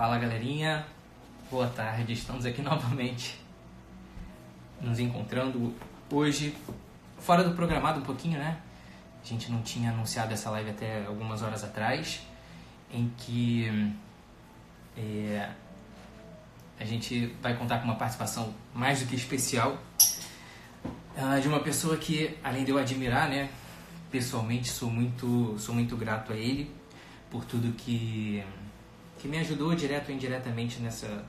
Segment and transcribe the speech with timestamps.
[0.00, 0.86] Fala galerinha,
[1.50, 3.38] boa tarde, estamos aqui novamente
[4.80, 5.74] nos encontrando
[6.10, 6.56] hoje,
[7.18, 8.56] fora do programado um pouquinho, né?
[9.22, 12.22] A gente não tinha anunciado essa live até algumas horas atrás,
[12.90, 13.92] em que
[14.96, 15.50] é,
[16.80, 19.76] a gente vai contar com uma participação mais do que especial
[21.14, 23.50] uh, de uma pessoa que, além de eu admirar, né,
[24.10, 26.74] pessoalmente sou muito, sou muito grato a ele
[27.30, 28.42] por tudo que,
[29.20, 31.24] que me ajudou direto ou indiretamente nessa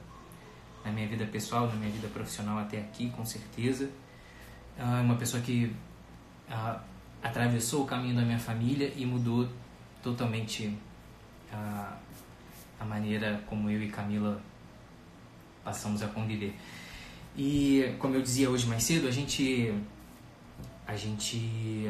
[0.83, 3.89] na minha vida pessoal, na minha vida profissional até aqui, com certeza.
[4.79, 5.65] Uh, uma pessoa que
[6.49, 6.79] uh,
[7.21, 9.47] atravessou o caminho da minha família e mudou
[10.01, 10.75] totalmente
[11.51, 11.97] a,
[12.79, 14.41] a maneira como eu e Camila
[15.63, 16.55] passamos a conviver.
[17.37, 19.73] E como eu dizia hoje mais cedo, a gente
[20.87, 21.87] a gente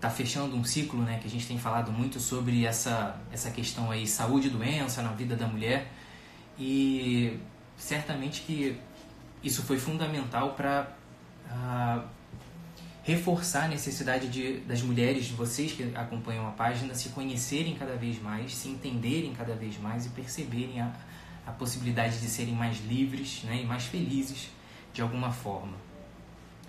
[0.00, 3.90] tá fechando um ciclo, né, que a gente tem falado muito sobre essa essa questão
[3.90, 5.90] aí saúde e doença na vida da mulher
[6.58, 7.38] e
[7.76, 8.78] certamente que
[9.42, 10.88] isso foi fundamental para
[11.46, 12.04] uh, ah,
[13.02, 18.20] reforçar a necessidade de, das mulheres, vocês que acompanham a página, se conhecerem cada vez
[18.20, 20.92] mais, se entenderem cada vez mais e perceberem a,
[21.46, 24.50] a possibilidade de serem mais livres né, e mais felizes
[24.92, 25.76] de alguma forma.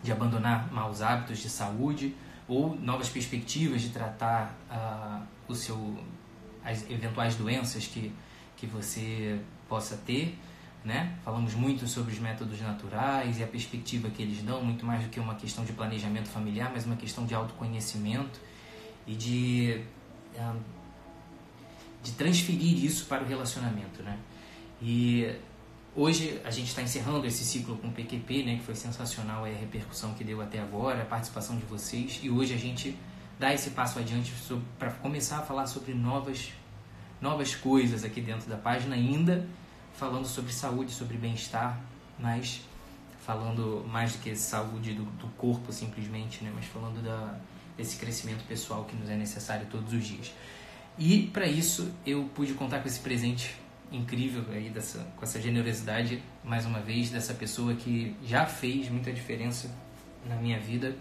[0.03, 2.13] De abandonar maus hábitos de saúde
[2.47, 5.97] ou novas perspectivas de tratar uh, o seu,
[6.63, 8.11] as eventuais doenças que,
[8.55, 10.37] que você possa ter.
[10.85, 11.17] Né?
[11.25, 15.09] Falamos muito sobre os métodos naturais e a perspectiva que eles dão, muito mais do
[15.09, 18.39] que uma questão de planejamento familiar, mas uma questão de autoconhecimento
[19.05, 19.81] e de,
[20.35, 20.57] uh,
[22.01, 24.01] de transferir isso para o relacionamento.
[24.01, 24.17] Né?
[24.81, 25.35] E
[25.97, 29.47] hoje a gente está encerrando esse ciclo com o PQP, né, que foi sensacional a
[29.47, 32.19] repercussão que deu até agora, a participação de vocês.
[32.21, 32.95] E hoje a gente
[33.39, 34.31] dá esse passo adiante
[34.77, 36.53] para começar a falar sobre novas,
[37.19, 39.47] novas coisas aqui dentro da página, ainda
[39.93, 41.81] falando sobre saúde, sobre bem-estar,
[42.19, 42.61] mas
[43.25, 47.39] falando mais do que saúde do, do corpo simplesmente, né, mas falando da,
[47.75, 50.31] desse crescimento pessoal que nos é necessário todos os dias.
[50.99, 53.55] E para isso eu pude contar com esse presente
[53.91, 59.11] incrível aí dessa, com essa generosidade, mais uma vez, dessa pessoa que já fez muita
[59.11, 59.73] diferença
[60.25, 60.95] na minha vida,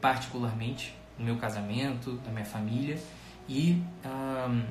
[0.00, 2.98] particularmente no meu casamento, na minha família
[3.48, 4.64] e um,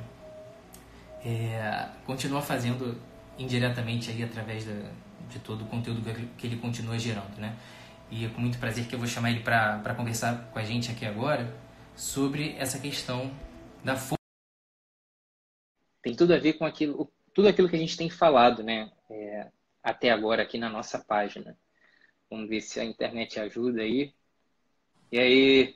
[1.25, 2.99] é, continua fazendo
[3.37, 4.91] indiretamente aí através da,
[5.29, 6.01] de todo o conteúdo
[6.37, 7.57] que ele continua gerando, né?
[8.09, 10.91] E é com muito prazer que eu vou chamar ele para conversar com a gente
[10.91, 11.53] aqui agora
[11.95, 13.29] sobre essa questão
[13.83, 14.15] da força.
[16.01, 18.91] Tem tudo a ver com aquilo, tudo aquilo que a gente tem falado, né?
[19.11, 19.47] É,
[19.83, 21.55] até agora aqui na nossa página.
[22.31, 24.11] Vamos ver se a internet ajuda aí.
[25.11, 25.75] E aí?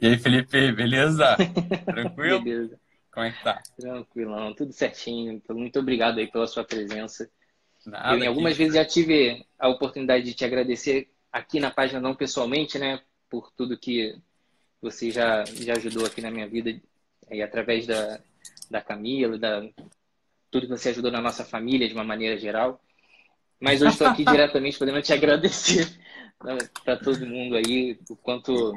[0.00, 1.36] E aí, Felipe, beleza?
[1.86, 2.42] Tranquilo?
[2.42, 2.80] beleza.
[3.12, 3.62] Como é que tá?
[3.78, 5.34] Tranquilão, tudo certinho.
[5.34, 7.30] Então, muito obrigado aí pela sua presença.
[7.86, 12.00] Nada Eu, em algumas vezes, já tive a oportunidade de te agradecer aqui na página,
[12.00, 13.00] não pessoalmente, né?
[13.28, 14.20] Por tudo que
[14.82, 16.82] você já, já ajudou aqui na minha vida,
[17.30, 18.18] aí, através da,
[18.68, 19.62] da Camila, da,
[20.50, 22.80] tudo que você ajudou na nossa família de uma maneira geral.
[23.60, 25.86] Mas hoje estou aqui diretamente podendo te agradecer
[26.42, 28.72] né, para todo mundo aí o quanto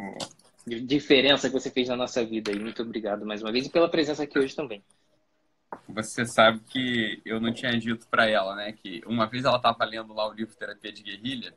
[0.66, 2.51] de diferença que você fez na nossa vida.
[2.51, 4.84] E muito obrigado mais uma vez e pela presença aqui hoje também.
[5.89, 8.72] Você sabe que eu não tinha dito para ela, né?
[8.73, 11.53] Que uma vez ela estava lendo lá o livro Terapia de Guerrilha,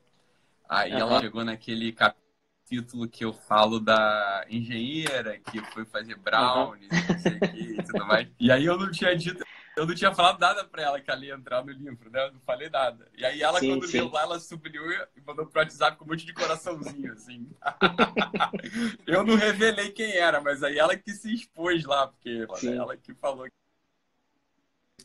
[0.69, 0.99] aí uhum.
[0.99, 6.99] ela chegou naquele capítulo que eu falo da engenheira que foi fazer brownies, uhum.
[7.09, 8.29] não sei o que e tudo mais.
[8.41, 9.45] E aí eu não tinha dito
[9.77, 12.27] eu não tinha falado nada pra ela que ela ia entrar no livro, né?
[12.27, 13.07] Eu não falei nada.
[13.15, 14.01] E aí ela, sim, quando sim.
[14.11, 17.47] lá, ela subiu e mandou pro WhatsApp com um monte de coraçãozinho, assim.
[19.07, 22.97] eu não revelei quem era, mas aí ela que se expôs lá, porque mano, ela
[22.97, 23.47] que falou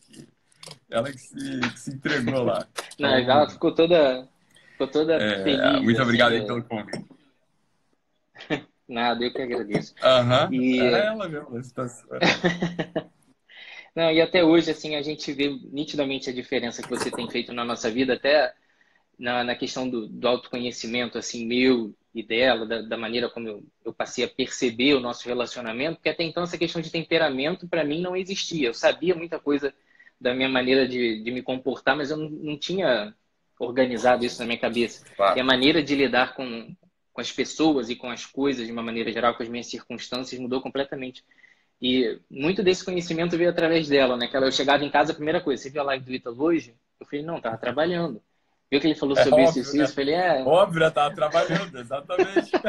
[0.07, 0.25] que...
[0.89, 2.65] Ela que se, que se entregou lá.
[2.97, 4.29] Não, então, ela ficou toda,
[4.71, 5.81] ficou toda é, feliz.
[5.81, 7.05] Muito assim, obrigado aí pelo convite.
[8.87, 9.93] Nada, eu que agradeço.
[10.01, 10.79] Aham, e...
[10.79, 12.07] é ela mesmo, a situação.
[13.95, 17.51] Não, e até hoje, assim, a gente vê nitidamente a diferença que você tem feito
[17.53, 18.53] na nossa vida, até
[19.19, 23.63] na, na questão do, do, autoconhecimento, assim, meu e dela, da, da maneira como eu,
[23.85, 27.83] eu, passei a perceber o nosso relacionamento, porque até então essa questão de temperamento, para
[27.83, 28.69] mim, não existia.
[28.69, 29.73] Eu sabia muita coisa
[30.19, 33.13] da minha maneira de, de me comportar, mas eu não, não, tinha
[33.59, 35.05] organizado isso na minha cabeça.
[35.15, 35.37] Claro.
[35.37, 36.75] E a maneira de lidar com,
[37.11, 40.39] com as pessoas e com as coisas, de uma maneira geral, com as minhas circunstâncias,
[40.39, 41.23] mudou completamente.
[41.81, 44.27] E muito desse conhecimento veio através dela, né?
[44.27, 46.43] Que ela, eu chegava em casa, a primeira coisa, você viu a live do Ítalo
[46.43, 46.75] hoje?
[46.99, 48.21] Eu falei, não, tava trabalhando.
[48.69, 49.83] Viu que ele falou é sobre óbvio, isso e né?
[49.83, 49.91] isso?
[49.91, 50.43] Eu falei, é.
[50.43, 52.51] Óbvio, eu tava trabalhando, exatamente.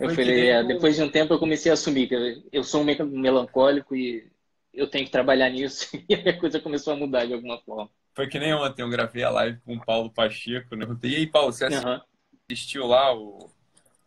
[0.00, 2.80] eu Foi falei, é, depois de um tempo eu comecei a assumir que eu sou
[2.80, 4.26] um melancólico e
[4.72, 7.90] eu tenho que trabalhar nisso e a coisa começou a mudar de alguma forma.
[8.14, 10.86] Foi que nem ontem eu gravei a live com o Paulo Pacheco, né?
[11.04, 11.66] E aí, Paulo, você
[12.50, 12.88] assistiu uhum.
[12.88, 13.50] lá o,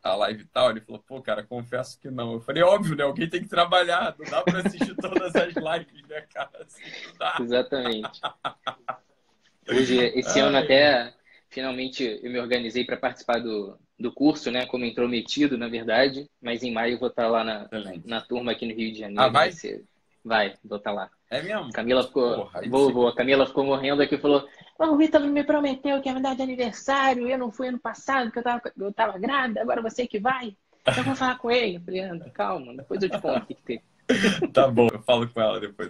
[0.03, 0.69] a live e tal?
[0.71, 2.33] Ele falou, pô, cara, confesso que não.
[2.33, 3.03] Eu falei, óbvio, né?
[3.03, 6.63] Alguém tem que trabalhar, não dá pra assistir todas as lives, né, cara?
[6.63, 8.19] Assim, Exatamente.
[9.69, 11.13] Hoje, esse Ai, ano até,
[11.49, 14.65] finalmente, eu me organizei para participar do, do curso, né?
[14.65, 16.29] Como intrometido, na verdade.
[16.41, 17.69] Mas em maio eu vou estar lá na,
[18.05, 19.21] na turma aqui no Rio de Janeiro.
[19.21, 19.51] Ah, vai?
[19.51, 19.83] Vai,
[20.23, 21.09] vai estar lá.
[21.29, 21.71] É mesmo?
[21.71, 22.35] Camila ficou.
[22.35, 23.07] Porra, vou, vou.
[23.07, 24.47] A Camila ficou morrendo aqui e falou:
[24.77, 28.25] o Vitor me prometeu que ia me dar de aniversário, eu não fui ano passado,
[28.25, 30.55] porque eu tava, eu tava grávida, agora você que vai.
[30.85, 31.77] Eu vou falar com ele.
[31.77, 33.81] Eu falei, André, calma, depois eu te conto o que, que tem.
[34.51, 35.89] Tá bom, eu falo com ela depois.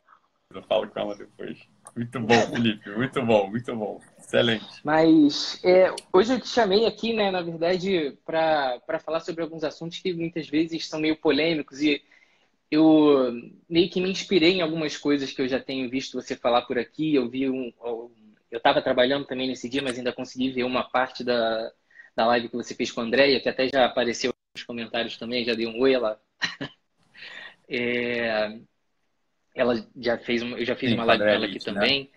[0.53, 1.57] Eu falo com ela depois.
[1.95, 2.89] Muito bom, Felipe.
[2.91, 4.01] Muito bom, muito bom.
[4.19, 4.65] Excelente.
[4.83, 9.99] Mas é, hoje eu te chamei aqui, né, na verdade, para falar sobre alguns assuntos
[9.99, 12.03] que muitas vezes são meio polêmicos e
[12.71, 13.33] eu
[13.69, 16.79] meio que me inspirei em algumas coisas que eu já tenho visto você falar por
[16.79, 17.13] aqui.
[17.13, 17.71] Eu vi um.
[18.49, 21.71] Eu estava trabalhando também nesse dia, mas ainda consegui ver uma parte da,
[22.15, 25.43] da live que você fez com a Andrea, que até já apareceu nos comentários também,
[25.43, 26.17] já dei um oi lá.
[27.67, 28.57] é,
[29.53, 31.59] ela já fez uma, eu já fiz Sim, uma live com ela aqui né?
[31.59, 32.11] também.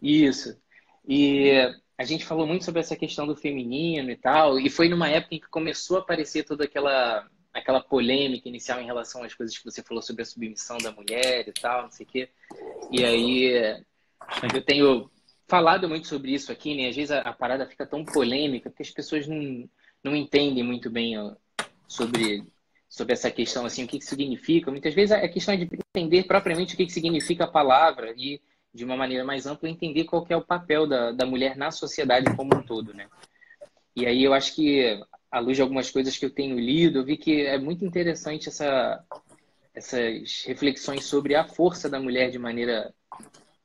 [0.00, 0.58] Isso.
[1.06, 1.50] E
[1.98, 5.34] a gente falou muito sobre essa questão do feminino e tal, e foi numa época
[5.34, 9.64] em que começou a aparecer toda aquela aquela polêmica inicial em relação às coisas que
[9.64, 12.28] você falou sobre a submissão da mulher e tal, não sei o quê.
[12.90, 13.82] E aí
[14.52, 15.08] eu tenho
[15.46, 16.88] falado muito sobre isso aqui, né?
[16.88, 19.68] Às vezes a, parada fica tão polêmica porque as pessoas não,
[20.02, 21.14] não entendem muito bem
[21.86, 22.44] sobre,
[22.88, 24.70] sobre essa questão, assim, o que, que significa.
[24.70, 28.42] Muitas vezes a questão é de entender propriamente o que, que significa a palavra e,
[28.74, 32.34] de uma maneira mais ampla, entender qual é o papel da, da mulher na sociedade
[32.34, 33.08] como um todo, né?
[33.94, 35.00] E aí eu acho que
[35.34, 38.48] à luz de algumas coisas que eu tenho lido, eu vi que é muito interessante
[38.48, 39.04] essa,
[39.74, 42.94] essas reflexões sobre a força da mulher de maneira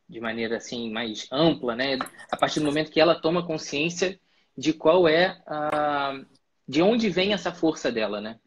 [0.08, 2.00] de maneira assim mais ampla, né?
[2.32, 4.20] A partir do momento que ela toma consciência
[4.58, 6.20] de qual é a
[6.68, 8.40] de onde vem essa força dela, né?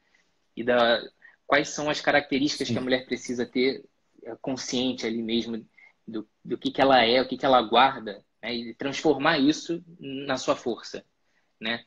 [0.57, 1.01] E da
[1.47, 2.75] quais são as características Sim.
[2.75, 3.85] que a mulher precisa ter
[4.25, 5.65] é, consciente ali mesmo
[6.05, 8.53] do, do que, que ela é, o que, que ela guarda, né?
[8.53, 11.05] e transformar isso na sua força,
[11.61, 11.85] né?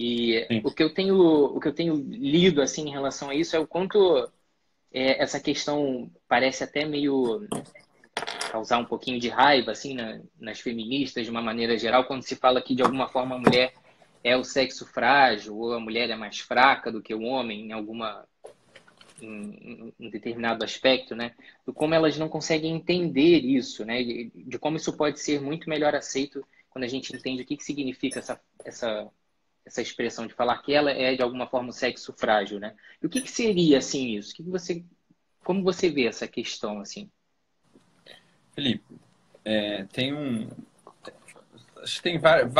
[0.00, 3.56] E o que eu tenho o que eu tenho lido assim em relação a isso
[3.56, 4.30] é o quanto
[4.92, 7.44] é, essa questão parece até meio
[8.52, 12.36] causar um pouquinho de raiva assim na, nas feministas de uma maneira geral quando se
[12.36, 13.74] fala que de alguma forma a mulher
[14.22, 17.72] é o sexo frágil ou a mulher é mais fraca do que o homem em
[17.72, 18.24] alguma
[19.20, 21.34] em, em determinado aspecto, né?
[21.66, 24.02] Do como elas não conseguem entender isso, né?
[24.02, 27.56] De, de, como isso pode ser muito melhor aceito quando a gente entende o que,
[27.56, 29.10] que significa essa, essa
[29.68, 32.74] essa expressão de falar que ela é de alguma forma um sexo frágil, né?
[33.02, 34.34] E o que, que seria assim isso?
[34.34, 34.84] Que que você,
[35.44, 37.10] como você vê essa questão assim?
[38.52, 38.98] Felipe,
[39.44, 40.48] é, tem um,
[41.82, 42.52] acho que tem várias,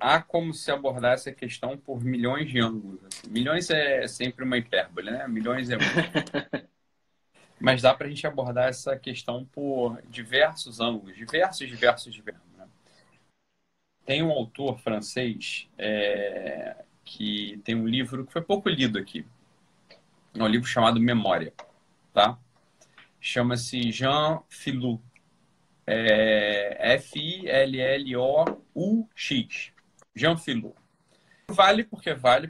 [0.00, 3.00] há como se abordar essa questão por milhões de ângulos.
[3.04, 3.30] Assim.
[3.30, 5.26] Milhões é sempre uma hipérbole, né?
[5.28, 6.68] Milhões é muito.
[7.60, 12.47] Mas dá para a gente abordar essa questão por diversos ângulos, diversos, diversos, diversos.
[14.08, 19.26] Tem um autor francês é, que tem um livro que foi pouco lido aqui.
[20.32, 21.52] É um livro chamado Memória,
[22.14, 22.38] tá?
[23.20, 24.98] Chama-se Jean Filou.
[25.86, 27.52] É F-I-L-L-O-U-X.
[30.14, 30.74] Jean Filou.
[31.50, 32.48] Vale porque vale,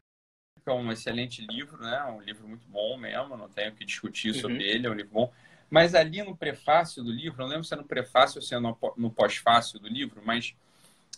[0.55, 2.05] porque é um excelente livro, né?
[2.05, 4.41] Um livro muito bom mesmo, não tenho que discutir uhum.
[4.41, 5.33] sobre ele, é um livro bom.
[5.69, 8.61] Mas ali no prefácio do livro, não lembro se é no prefácio ou se é
[8.61, 10.55] no pós-fácio do livro, mas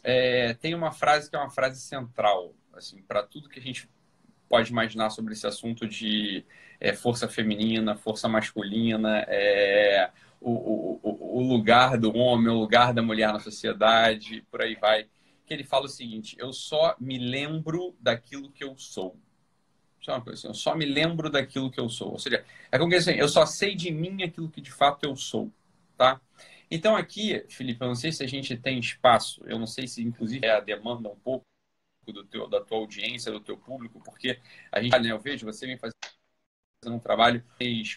[0.03, 3.89] é, tem uma frase que é uma frase central, assim, para tudo que a gente
[4.49, 6.45] pode imaginar sobre esse assunto de
[6.81, 13.03] é, força feminina, força masculina, é, o, o, o, lugar do homem, o lugar da
[13.03, 15.07] mulher na sociedade, por aí vai.
[15.47, 19.17] Que ele fala o seguinte: eu só me lembro daquilo que eu sou.
[20.01, 22.13] Isso é uma coisa assim, eu só me lembro daquilo que eu sou.
[22.13, 22.43] Ou seja,
[22.73, 25.53] é como que assim, eu só sei de mim aquilo que de fato eu sou,
[25.97, 26.19] tá?
[26.71, 30.03] Então aqui, Felipe, eu não sei se a gente tem espaço, eu não sei se
[30.03, 31.45] inclusive é a demanda um pouco
[32.07, 34.39] do teu, da tua audiência, do teu público, porque
[34.71, 35.95] a gente, né, eu vejo você vem fazendo
[36.87, 37.45] um trabalho,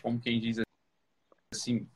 [0.02, 0.60] como quem diz
[1.54, 1.88] assim,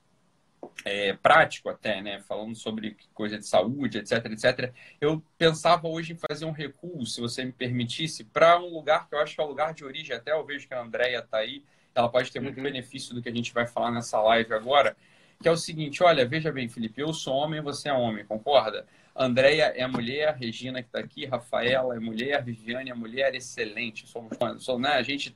[0.85, 4.73] é, prático até, né, falando sobre coisa de saúde, etc, etc.
[5.01, 9.15] Eu pensava hoje em fazer um recuo, se você me permitisse, para um lugar que
[9.15, 11.39] eu acho que é o lugar de origem, até eu vejo que a Andrea está
[11.39, 12.63] aí, ela pode ter muito uhum.
[12.63, 14.95] benefício do que a gente vai falar nessa live agora,
[15.41, 18.85] que é o seguinte, olha, veja bem, Felipe, eu sou homem, você é homem, concorda?
[19.15, 24.07] Andréia é mulher, Regina que está aqui, Rafaela é mulher, Viviane é mulher, excelente.
[24.07, 24.93] Somos, somos né?
[24.93, 25.33] A gente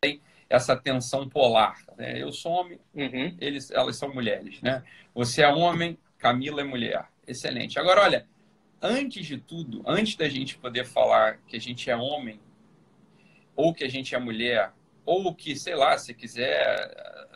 [0.00, 1.82] tem essa tensão polar.
[1.96, 2.20] Né?
[2.20, 3.34] Eu sou homem, uhum.
[3.40, 4.60] eles, elas são mulheres.
[4.60, 4.82] Né?
[5.14, 7.06] Você é homem, Camila é mulher.
[7.26, 7.78] Excelente.
[7.78, 8.26] Agora, olha,
[8.80, 12.38] antes de tudo, antes da gente poder falar que a gente é homem,
[13.56, 14.72] ou que a gente é mulher,
[15.06, 17.28] ou que, sei lá, se quiser,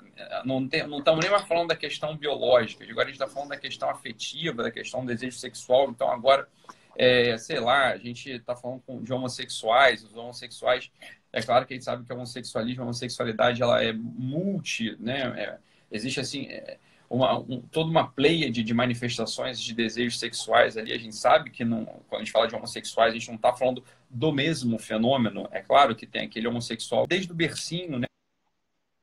[0.44, 3.90] não estamos nem mais falando da questão biológica, agora a gente está falando da questão
[3.90, 6.48] afetiva, da questão do desejo sexual, então agora,
[6.96, 10.90] é, sei lá, a gente está falando de homossexuais, os homossexuais,
[11.32, 15.34] é claro que a gente sabe que o homossexualismo, a homossexualidade, ela é multi, né,
[15.36, 15.58] é,
[15.90, 16.46] existe assim...
[16.46, 16.78] É,
[17.10, 20.92] uma, um, toda uma pleia de, de, manifestações de desejos sexuais ali.
[20.92, 23.52] A gente sabe que não, quando a gente fala de homossexuais, a gente não está
[23.52, 25.48] falando do mesmo fenômeno.
[25.50, 28.06] É claro que tem aquele homossexual desde o bercinho, né?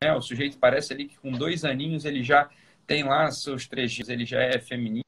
[0.04, 2.50] O sujeito parece ali que com dois aninhos ele já
[2.86, 5.04] tem lá seus trejeitos, ele já é feminino,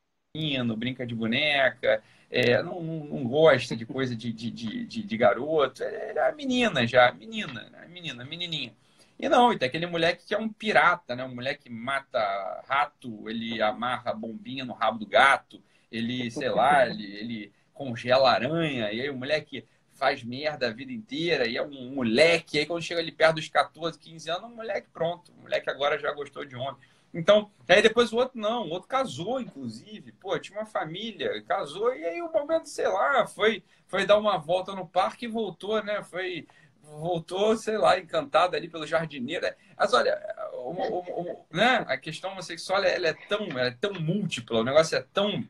[0.76, 5.84] brinca de boneca, é, não, não, gosta de coisa de, de, de, de garoto.
[5.84, 7.88] É, é menina já, menina, né?
[7.88, 8.74] menina, menininha.
[9.20, 11.24] E não, e tem aquele moleque que é um pirata, né?
[11.24, 16.88] Um moleque que mata rato, ele amarra bombinha no rabo do gato, ele, sei lá,
[16.88, 19.66] ele, ele congela aranha, e aí o moleque
[19.98, 23.50] faz merda a vida inteira, e é um moleque, aí quando chega ali perto dos
[23.50, 26.80] 14, 15 anos, um moleque pronto, o moleque agora já gostou de homem.
[27.14, 31.94] Então, aí depois o outro não, o outro casou, inclusive, pô, tinha uma família, casou,
[31.96, 35.84] e aí o momento, sei lá, foi, foi dar uma volta no parque e voltou,
[35.84, 36.04] né?
[36.04, 36.46] Foi
[36.84, 39.46] voltou, sei lá, encantada ali pelo jardineiro.
[39.78, 40.18] Mas olha,
[40.54, 41.86] o, o, o, né?
[41.88, 45.44] a questão homossexual ela é, tão, ela é tão múltipla, o negócio é tão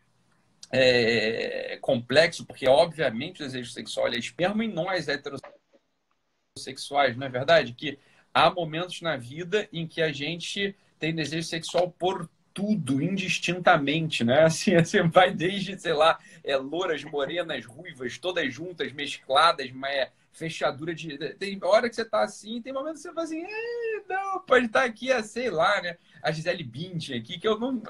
[0.71, 7.73] é, complexo, porque obviamente o desejo sexual é esperma em nós heterossexuais, não é verdade?
[7.73, 7.99] Que
[8.33, 14.43] há momentos na vida em que a gente tem desejo sexual por tudo indistintamente, né?
[14.45, 20.93] Assim, assim vai desde, sei lá, é, louras, morenas, ruivas, todas juntas, mescladas, mas fechadura
[20.93, 21.17] de.
[21.35, 23.43] Tem hora que você tá assim, tem momentos que você fala assim,
[24.07, 25.97] não, pode estar tá aqui, é, sei lá, né?
[26.27, 27.81] A Gisele Bündchen aqui, que eu não.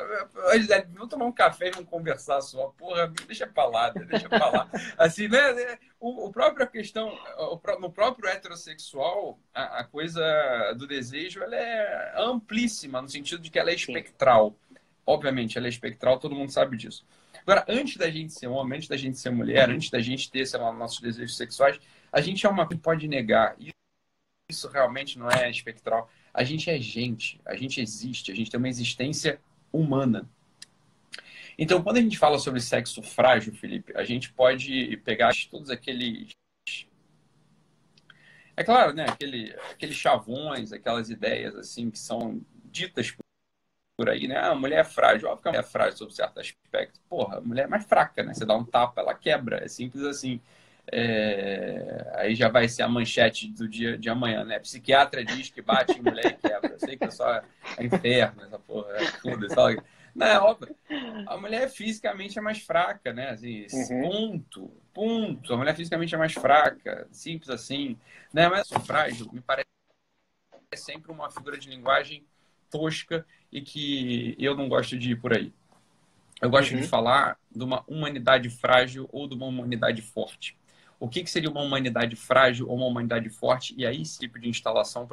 [0.51, 2.67] A Gisele, vamos tomar um café e vamos conversar só.
[2.77, 4.69] Porra, deixa pra lá, deixa pra lá.
[4.95, 5.53] Assim, né?
[5.53, 10.21] né o, o próprio questão, o, no próprio heterossexual, a, a, coisa
[10.77, 14.55] do desejo ela é amplíssima, no sentido de que ela é espectral.
[15.03, 17.07] Obviamente, ela é espectral, todo mundo sabe disso.
[17.41, 20.45] Agora, antes da gente ser homem, antes da gente ser mulher, antes da gente ter,
[20.45, 21.79] sei lá, nossos desejos sexuais,
[22.11, 23.55] a gente é uma que pode negar.
[24.47, 26.07] Isso realmente não é espectral.
[26.37, 29.41] A gente é gente, a gente existe, a gente tem uma existência
[29.73, 30.29] humana.
[31.57, 36.29] Então, quando a gente fala sobre sexo frágil, Felipe, a gente pode pegar todos aqueles.
[38.55, 39.07] É claro, né?
[39.09, 43.11] Aquele, aqueles chavões, aquelas ideias assim que são ditas
[43.97, 44.37] por aí, né?
[44.37, 45.29] Ah, a mulher é frágil.
[45.29, 46.99] Óbvio que a mulher é frágil sob certo aspecto.
[47.09, 48.35] Porra, a mulher é mais fraca, né?
[48.35, 49.63] Você dá um tapa, ela quebra.
[49.63, 50.39] É simples assim.
[50.91, 54.57] É, aí já vai ser a manchete do dia de amanhã, né?
[54.59, 56.71] Psiquiatra diz que bate em mulher e quebra.
[56.71, 57.43] Eu sei que é só é
[57.83, 59.67] inferno essa porra, é tudo, só...
[60.15, 60.75] Não, é óbvio.
[61.27, 63.29] A mulher fisicamente é mais fraca, né?
[63.29, 64.01] Assim, uhum.
[64.01, 65.53] Ponto, ponto.
[65.53, 67.99] A mulher fisicamente é mais fraca, simples assim.
[68.33, 68.49] Né?
[68.49, 69.67] Mas o frágil me parece
[70.73, 72.25] sempre uma figura de linguagem
[72.71, 75.53] tosca e que eu não gosto de ir por aí.
[76.41, 76.81] Eu gosto uhum.
[76.81, 80.56] de falar de uma humanidade frágil ou de uma humanidade forte
[80.99, 84.39] o que, que seria uma humanidade frágil ou uma humanidade forte, e aí esse tipo
[84.39, 85.07] de instalação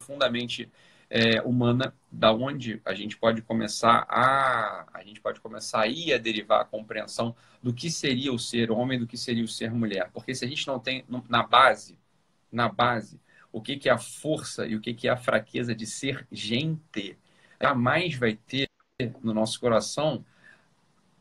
[0.00, 0.70] profundamente
[1.08, 6.18] é, humana, da onde a gente pode começar a a gente pode começar aí a
[6.18, 10.10] derivar a compreensão do que seria o ser homem, do que seria o ser mulher,
[10.12, 11.98] porque se a gente não tem na base,
[12.50, 13.20] na base,
[13.52, 16.26] o que, que é a força e o que, que é a fraqueza de ser
[16.32, 17.18] gente,
[17.60, 18.68] jamais vai ter
[19.22, 20.24] no nosso coração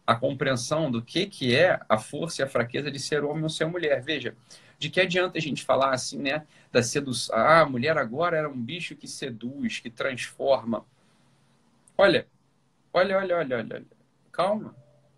[0.06, 3.50] a compreensão do que, que é a força e a fraqueza de ser homem ou
[3.50, 4.02] ser mulher.
[4.02, 4.36] Veja,
[4.78, 6.46] de que adianta a gente falar assim, né?
[6.72, 7.36] Da sedução.
[7.36, 10.86] Ah, a mulher agora era um bicho que seduz, que transforma.
[11.98, 12.28] Olha,
[12.92, 13.86] olha, olha, olha, olha.
[14.32, 14.76] Calma.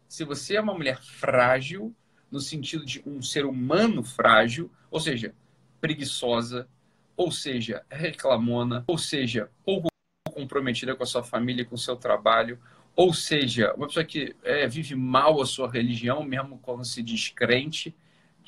[0.08, 1.96] Se você é uma mulher frágil,
[2.30, 5.34] no sentido de um ser humano frágil, ou seja,
[5.80, 6.68] preguiçosa,
[7.16, 9.88] ou seja, reclamona, ou seja, pouco
[10.34, 12.60] comprometida com a sua família com o seu trabalho,
[12.96, 17.30] ou seja, uma pessoa que é, vive mal a sua religião, mesmo quando se diz
[17.30, 17.96] crente,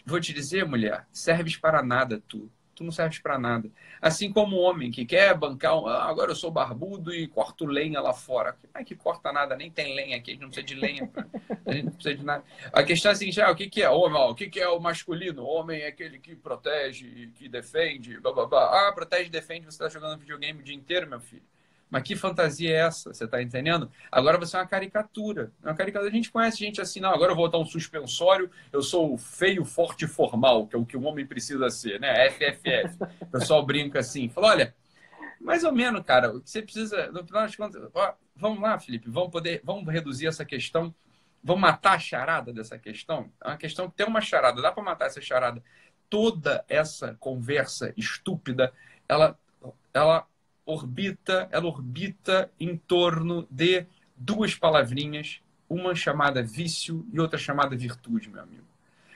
[0.05, 2.49] vou te dizer, mulher, serves para nada tu.
[2.75, 3.71] Tu não serves para nada.
[4.01, 8.01] Assim como o homem que quer bancar, ah, agora eu sou barbudo e corto lenha
[8.01, 8.57] lá fora.
[8.73, 11.09] Não é que corta nada, nem tem lenha aqui, a gente não precisa de lenha.
[11.65, 12.43] A gente não precisa de nada.
[12.71, 14.21] A questão é assim, já, o que, que é homem?
[14.21, 15.41] O que, que é o masculino?
[15.41, 18.89] O homem é aquele que protege, que defende, blá, blá, blá.
[18.89, 21.41] Ah, protege defende, você está jogando videogame o dia inteiro, meu filho.
[21.89, 23.13] Mas que fantasia é essa?
[23.13, 23.89] Você está entendendo?
[24.11, 25.51] Agora você é uma caricatura.
[25.63, 26.09] Uma caricatura.
[26.09, 29.63] A gente conhece gente assim, não, agora eu vou botar um suspensório, eu sou feio,
[29.63, 32.29] forte e formal, que é o que um homem precisa ser, né?
[32.31, 32.97] FFF.
[33.21, 34.75] O pessoal brinca assim, fala, olha,
[35.39, 38.79] mais ou menos, cara, o que você precisa, no final das contas, ó, vamos lá,
[38.79, 40.93] Felipe, vamos poder, vamos reduzir essa questão,
[41.43, 43.31] vamos matar a charada dessa questão?
[43.43, 45.63] É uma questão que tem uma charada, dá para matar essa charada.
[46.09, 48.73] Toda essa conversa estúpida,
[49.07, 49.37] ela,
[49.93, 50.27] ela
[50.65, 58.29] orbita, ela orbita em torno de duas palavrinhas, uma chamada vício e outra chamada virtude,
[58.29, 58.65] meu amigo.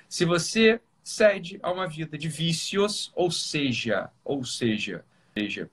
[0.07, 5.69] Se você cede a uma vida de vícios, ou seja, ou seja, seja,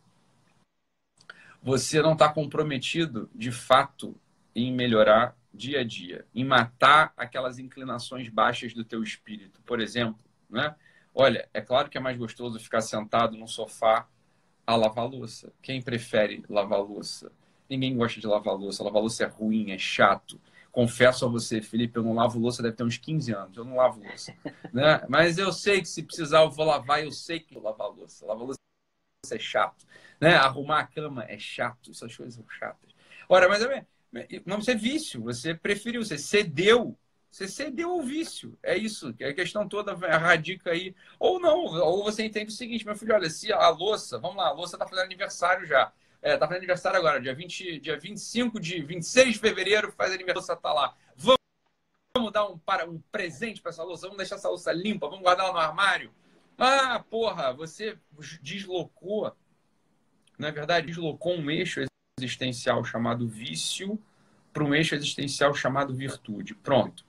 [1.63, 4.15] você não está comprometido de fato
[4.55, 9.61] em melhorar dia a dia, em matar aquelas inclinações baixas do teu espírito.
[9.63, 10.75] Por exemplo, né?
[11.15, 14.07] Olha, é claro que é mais gostoso ficar sentado no sofá
[14.67, 15.53] a lavar louça.
[15.63, 17.31] Quem prefere lavar louça?
[17.69, 18.83] Ninguém gosta de lavar louça.
[18.83, 20.41] Lavar louça é ruim, é chato.
[20.73, 23.57] Confesso a você, Felipe, eu não lavo louça, deve ter uns 15 anos.
[23.57, 24.35] Eu não lavo louça.
[24.73, 25.03] né?
[25.09, 28.27] Mas eu sei que se precisar eu vou lavar, eu sei que vou lavar louça.
[28.27, 28.59] Lavar louça
[29.33, 29.87] é chato.
[30.21, 30.35] Né?
[30.35, 31.91] Arrumar a cama é chato.
[31.91, 32.95] Essas coisas são chatas.
[33.29, 33.63] Ora, mas
[34.45, 35.23] não é vício.
[35.23, 36.97] Você preferiu, você cedeu
[37.31, 38.59] você cedeu ao vício.
[38.63, 39.15] É isso.
[39.21, 40.95] A questão toda radica aí.
[41.19, 44.49] Ou não, ou você entende o seguinte, meu filho, olha, se a louça, vamos lá,
[44.49, 45.93] a louça está fazendo aniversário já.
[46.23, 50.33] É, tá fazendo aniversário agora, dia, 20, dia 25 de 26 de fevereiro, faz aniversário,
[50.33, 50.97] a louça tá lá.
[51.15, 51.39] Vamos,
[52.17, 55.23] vamos dar um, para, um presente para essa louça, vamos deixar essa louça limpa, vamos
[55.23, 56.13] guardar ela no armário.
[56.59, 57.99] Ah, porra, você
[58.41, 59.31] deslocou,
[60.39, 61.83] na é verdade, deslocou um eixo
[62.19, 63.97] existencial chamado vício
[64.53, 66.55] para um eixo existencial chamado virtude.
[66.55, 67.06] Pronto.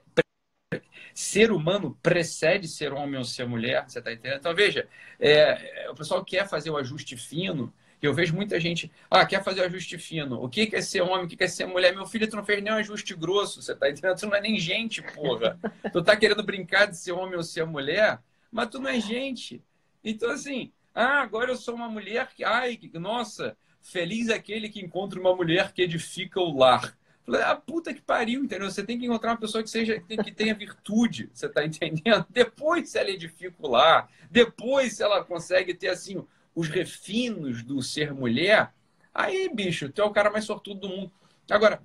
[1.13, 4.39] ser humano precede ser homem ou ser mulher, você está entendendo?
[4.39, 4.87] Então, veja,
[5.19, 9.59] é, o pessoal quer fazer o ajuste fino, eu vejo muita gente, ah, quer fazer
[9.59, 11.93] o ajuste fino, o que é ser homem, o que é ser mulher?
[11.93, 14.17] Meu filho, tu não fez nem um ajuste grosso, você está entendendo?
[14.17, 15.59] Tu não é nem gente, porra.
[15.91, 19.61] tu tá querendo brincar de ser homem ou ser mulher, mas tu não é gente.
[20.01, 25.19] Então, assim, ah, agora eu sou uma mulher que, ai, nossa, feliz aquele que encontra
[25.19, 26.97] uma mulher que edifica o lar.
[27.25, 28.69] Falei, ah, puta que pariu, entendeu?
[28.69, 32.25] Você tem que encontrar uma pessoa que seja que tenha virtude, você tá entendendo?
[32.29, 37.81] Depois se ela edifica o lar, depois se ela consegue ter assim os refinos do
[37.81, 38.73] ser mulher,
[39.13, 41.11] aí, bicho, tu é o cara mais sortudo do mundo.
[41.49, 41.81] Agora,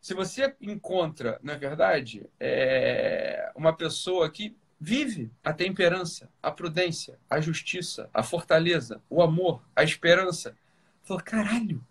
[0.00, 7.18] se você encontra, na é verdade, é, uma pessoa que vive a temperança, a prudência,
[7.28, 10.56] a justiça, a fortaleza, o amor, a esperança,
[11.08, 11.84] falou, caralho,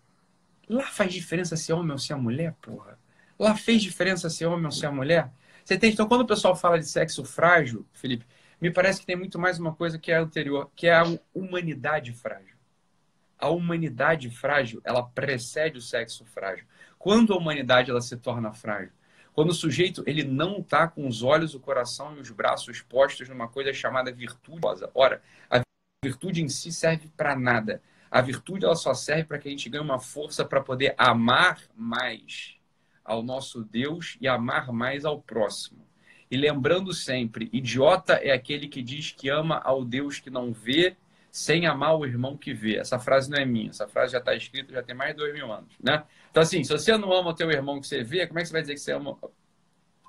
[0.68, 2.98] Lá faz diferença ser homem ou ser mulher, porra.
[3.38, 5.30] Lá fez diferença ser homem ou ser mulher.
[5.64, 8.26] Você tem, então, quando o pessoal fala de sexo frágil, Felipe,
[8.60, 11.04] me parece que tem muito mais uma coisa que é anterior, que é a
[11.34, 12.56] humanidade frágil.
[13.38, 16.66] A humanidade frágil, ela precede o sexo frágil.
[16.98, 18.92] Quando a humanidade ela se torna frágil?
[19.32, 23.28] Quando o sujeito ele não está com os olhos, o coração e os braços postos
[23.28, 24.60] numa coisa chamada virtude.
[24.92, 25.60] Ora, a
[26.04, 27.80] virtude em si serve para nada.
[28.10, 31.60] A virtude ela só serve para que a gente ganhe uma força para poder amar
[31.76, 32.56] mais
[33.04, 35.86] ao nosso Deus e amar mais ao próximo.
[36.30, 40.94] E lembrando sempre, idiota é aquele que diz que ama ao Deus que não vê,
[41.30, 42.76] sem amar o irmão que vê.
[42.76, 45.32] Essa frase não é minha, essa frase já está escrita, já tem mais de dois
[45.32, 45.72] mil anos.
[45.82, 46.02] Né?
[46.30, 48.48] Então, assim, se você não ama o teu irmão que você vê, como é que
[48.48, 49.16] você vai dizer que você ama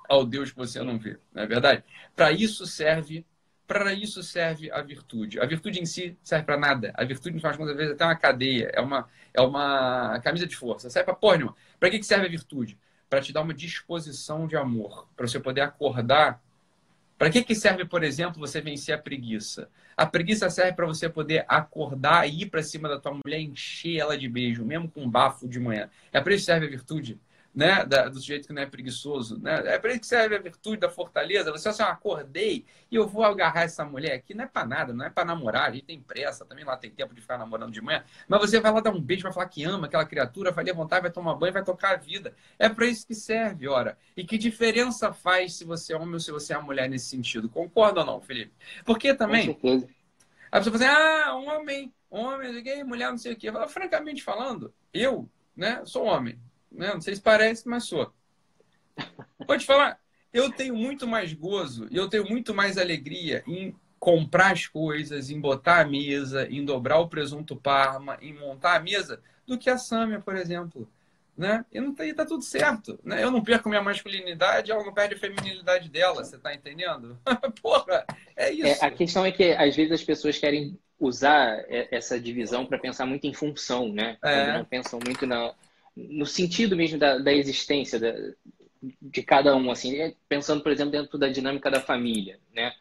[0.10, 1.18] ao Deus que você não vê?
[1.34, 1.84] Não é verdade?
[2.16, 3.26] Para isso serve
[3.70, 5.40] para isso serve a virtude.
[5.40, 6.92] A virtude em si serve para nada.
[6.96, 10.48] A virtude, no final das vezes, é até uma cadeia, é uma, é uma camisa
[10.48, 10.90] de força.
[10.90, 11.56] Serve para porra nenhuma.
[11.80, 12.80] Para que, que serve a virtude?
[13.08, 16.42] Para te dar uma disposição de amor, para você poder acordar.
[17.16, 19.70] Para que, que serve, por exemplo, você vencer a preguiça?
[19.96, 23.98] A preguiça serve para você poder acordar e ir para cima da tua mulher, encher
[23.98, 25.88] ela de beijo, mesmo com um bafo de manhã.
[26.12, 27.20] É para isso que serve a virtude.
[27.60, 27.86] Né?
[27.86, 29.62] Da, do sujeito que não é preguiçoso, né?
[29.66, 31.52] É para isso que serve a virtude da fortaleza.
[31.52, 34.94] Você assim, eu acordei e eu vou agarrar essa mulher aqui, não é para nada,
[34.94, 37.74] não é para namorar, a gente tem pressa, também lá tem tempo de ficar namorando
[37.74, 40.52] de manhã, mas você vai lá dar um beijo, vai falar que ama aquela criatura,
[40.52, 42.34] vai levantar, vai tomar banho, vai tocar a vida.
[42.58, 43.98] É para isso que serve, ora.
[44.16, 47.50] E que diferença faz se você é homem ou se você é mulher nesse sentido?
[47.50, 48.54] Concorda ou não, Felipe?
[48.86, 49.50] Porque também.
[50.50, 53.52] A pessoa fala assim, ah, um homem, homem, mulher, não sei o quê.
[53.68, 56.40] Francamente falando, eu, né, sou homem
[56.72, 56.94] né?
[56.94, 58.12] Não sei se parece, mas sou.
[59.46, 60.00] Pode falar.
[60.32, 65.30] Eu tenho muito mais gozo e eu tenho muito mais alegria em comprar as coisas,
[65.30, 69.70] em botar a mesa, em dobrar o presunto parma, em montar a mesa, do que
[69.70, 70.90] a Sâmia, por exemplo.
[71.36, 71.66] Né?
[71.72, 73.00] E não tá, e tá tudo certo.
[73.04, 73.24] Né?
[73.24, 77.18] Eu não perco minha masculinidade, ela não perde a feminilidade dela, você tá entendendo?
[77.62, 78.06] Porra,
[78.36, 78.84] é isso.
[78.84, 83.06] É, a questão é que às vezes as pessoas querem usar essa divisão para pensar
[83.06, 84.18] muito em função, né?
[84.22, 84.58] É.
[84.58, 85.54] não pensam muito na,
[86.10, 88.14] no sentido mesmo da, da existência da,
[89.02, 92.72] de cada um, assim, é, pensando, por exemplo, dentro da dinâmica da família, né?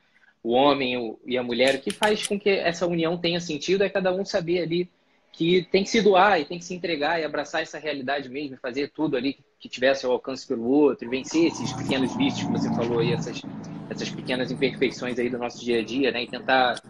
[0.42, 3.90] O homem e a mulher, o que faz com que essa união tenha sentido é
[3.90, 4.88] cada um saber ali
[5.32, 8.56] que tem que se doar e tem que se entregar e abraçar essa realidade mesmo,
[8.56, 12.52] fazer tudo ali que tivesse ao alcance pelo outro, e vencer esses pequenos vícios que
[12.52, 13.42] você falou aí, essas,
[13.90, 16.22] essas pequenas imperfeições aí do nosso dia a dia, né?
[16.22, 16.80] E tentar,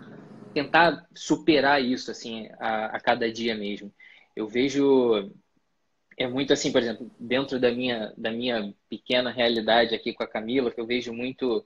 [0.53, 3.93] tentar superar isso, assim, a, a cada dia mesmo.
[4.37, 5.31] Eu vejo
[6.19, 10.29] é muito assim, por exemplo, dentro da minha, da minha pequena realidade aqui com a
[10.29, 11.65] Camila, que eu vejo muito,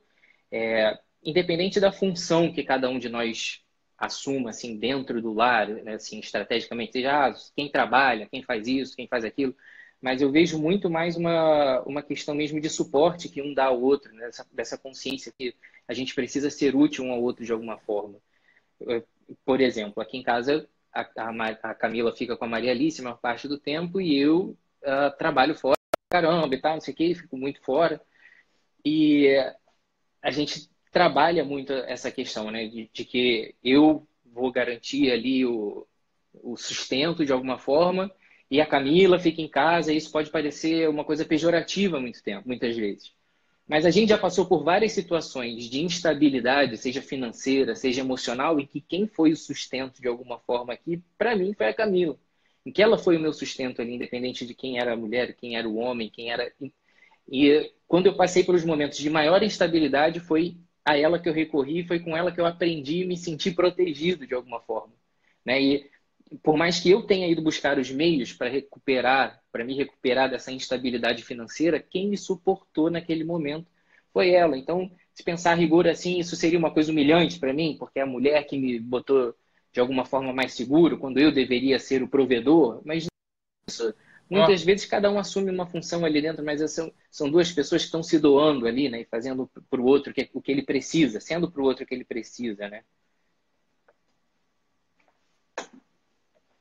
[0.51, 3.63] é, independente da função que cada um de nós
[3.97, 8.97] assuma, assim, dentro do lar, né, assim, estrategicamente, seja ah, quem trabalha, quem faz isso,
[8.97, 9.57] quem faz aquilo,
[10.03, 13.81] mas eu vejo muito mais uma, uma questão mesmo de suporte que um dá ao
[13.81, 15.55] outro, né, dessa, dessa consciência que
[15.89, 18.19] a gente precisa ser útil um ao outro de alguma forma.
[19.45, 23.05] Por exemplo, aqui em casa a, a, a Camila fica com a Maria Alice a
[23.05, 25.77] maior parte do tempo e eu uh, trabalho fora,
[26.11, 28.01] caramba e tal, não sei o que, fico muito fora.
[28.85, 29.29] E
[30.21, 35.87] a gente trabalha muito essa questão, né, de, de que eu vou garantir ali o,
[36.35, 38.11] o sustento de alguma forma
[38.51, 42.47] e a Camila fica em casa, e isso pode parecer uma coisa pejorativa muito tempo,
[42.47, 43.15] muitas vezes.
[43.73, 48.67] Mas a gente já passou por várias situações de instabilidade, seja financeira, seja emocional, em
[48.67, 52.19] que quem foi o sustento de alguma forma aqui, para mim, foi a Camila.
[52.67, 55.57] Em que ela foi o meu sustento ali, independente de quem era a mulher, quem
[55.57, 56.53] era o homem, quem era.
[57.27, 61.33] E quando eu passei por os momentos de maior instabilidade, foi a ela que eu
[61.33, 64.93] recorri, foi com ela que eu aprendi e me senti protegido de alguma forma.
[65.43, 65.63] Né?
[65.63, 65.91] E
[66.43, 70.51] por mais que eu tenha ido buscar os meios para recuperar, para me recuperar dessa
[70.51, 73.71] instabilidade financeira, quem me suportou naquele momento
[74.13, 74.57] foi ela.
[74.57, 78.03] Então, se pensar a rigor assim, isso seria uma coisa humilhante para mim, porque é
[78.03, 79.35] a mulher que me botou
[79.73, 83.07] de alguma forma mais seguro, quando eu deveria ser o provedor, mas
[83.69, 83.95] isso,
[84.29, 87.87] muitas vezes cada um assume uma função ali dentro, mas são, são duas pessoas que
[87.87, 91.51] estão se doando ali, né, e fazendo para o outro o que ele precisa, sendo
[91.51, 92.85] para o outro o que ele precisa, né?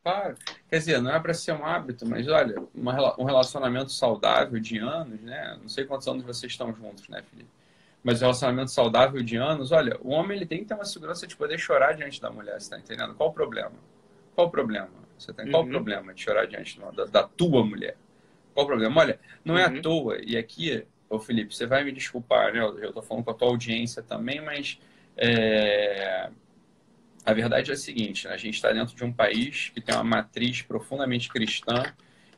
[0.03, 0.35] Claro.
[0.67, 4.79] Quer dizer, não é para ser um hábito, mas olha, uma, um relacionamento saudável de
[4.79, 5.57] anos, né?
[5.61, 7.49] Não sei quantos anos vocês estão juntos, né, Felipe?
[8.03, 11.27] Mas um relacionamento saudável de anos, olha, o homem ele tem que ter uma segurança
[11.27, 13.13] de poder chorar diante da mulher, você está entendendo?
[13.13, 13.73] Qual o problema?
[14.33, 14.89] Qual o problema?
[15.19, 15.71] Você tem qual o uhum.
[15.71, 17.95] problema de chorar diante da, da, tua mulher?
[18.55, 19.01] Qual o problema?
[19.01, 19.81] Olha, não é à uhum.
[19.83, 22.59] toa, e aqui, ô Felipe, você vai me desculpar, né?
[22.59, 24.79] Eu estou falando com a tua audiência também, mas
[25.15, 26.31] é,
[27.25, 30.03] a verdade é a seguinte: a gente está dentro de um país que tem uma
[30.03, 31.83] matriz profundamente cristã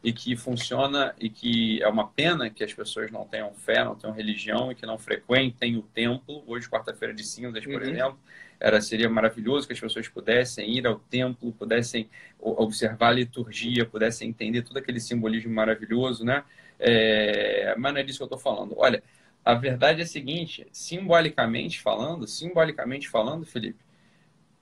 [0.04, 3.96] e que funciona e que é uma pena que as pessoas não tenham fé, não
[3.96, 6.44] tenham religião e que não frequentem o templo.
[6.46, 7.90] Hoje, quarta-feira de cinzas, por uhum.
[7.90, 8.20] exemplo,
[8.60, 14.30] era seria maravilhoso que as pessoas pudessem ir ao templo, pudessem observar a liturgia, pudessem
[14.30, 16.44] entender todo aquele simbolismo maravilhoso, né?
[16.78, 17.74] É...
[17.78, 18.76] Mas não é disso que eu estou falando.
[18.78, 19.02] Olha,
[19.46, 23.83] a verdade é a seguinte: simbolicamente falando, simbolicamente falando, Felipe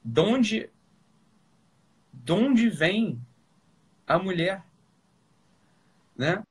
[0.03, 0.69] de onde,
[2.11, 3.21] de onde vem
[4.07, 4.63] a mulher?
[6.15, 6.43] Né?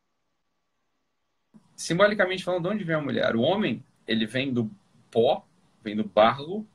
[1.76, 3.34] Simbolicamente falando, de onde vem a mulher?
[3.34, 4.70] O homem, ele vem do
[5.10, 5.46] pó,
[5.82, 6.66] vem do barro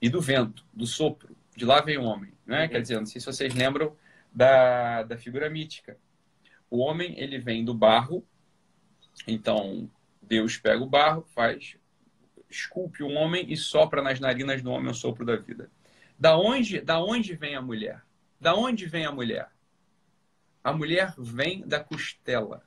[0.00, 1.36] e do vento, do sopro.
[1.56, 2.32] De lá vem o homem.
[2.46, 2.64] Né?
[2.64, 2.68] Uhum.
[2.68, 3.96] Quer dizer, não sei se vocês lembram
[4.32, 5.96] da, da figura mítica.
[6.70, 8.24] O homem, ele vem do barro,
[9.26, 9.90] então
[10.22, 11.76] Deus pega o barro, faz
[12.50, 15.70] esculpe um homem e sopra nas narinas do homem o sopro da vida.
[16.18, 18.02] Da onde, da onde vem a mulher?
[18.40, 19.50] Da onde vem a mulher?
[20.62, 22.66] A mulher vem da costela.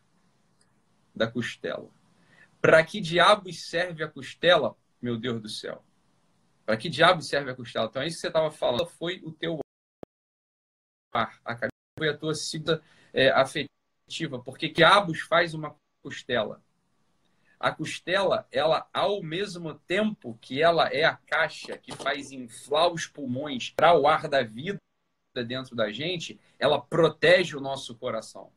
[1.13, 1.89] Da costela.
[2.61, 4.75] Para que diabos serve a costela?
[5.01, 5.83] Meu Deus do céu.
[6.65, 7.87] Para que diabos serve a costela?
[7.87, 8.87] Então, é isso que você estava falando.
[8.87, 9.59] Foi o teu
[11.13, 11.39] ar.
[11.43, 12.81] A cabeça foi a tua sigla
[13.13, 16.63] é, afetiva porque quiabos faz uma costela.
[17.63, 23.07] A costela, ela, ao mesmo tempo que ela é a caixa que faz inflar os
[23.07, 24.77] pulmões para o ar da vida
[25.47, 28.51] dentro da gente, ela protege o nosso coração.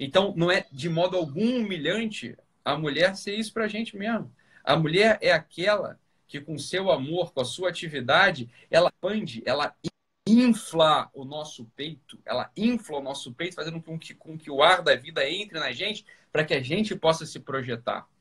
[0.00, 4.34] Então, não é de modo algum humilhante a mulher ser isso para a gente mesmo.
[4.64, 9.72] A mulher é aquela que, com seu amor, com a sua atividade, ela expande, ela
[10.26, 14.60] infla o nosso peito, ela infla o nosso peito, fazendo com que, com que o
[14.60, 18.12] ar da vida entre na gente, para que a gente possa se projetar.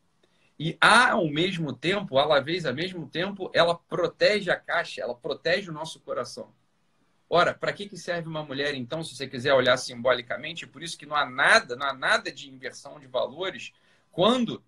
[0.59, 5.69] E ao mesmo tempo, à vez, ao mesmo tempo, ela protege a caixa, ela protege
[5.69, 6.53] o nosso coração.
[7.29, 10.67] Ora, para que, que serve uma mulher, então, se você quiser olhar simbolicamente?
[10.67, 13.73] Por isso que não há nada, não há nada de inversão de valores
[14.11, 14.63] quando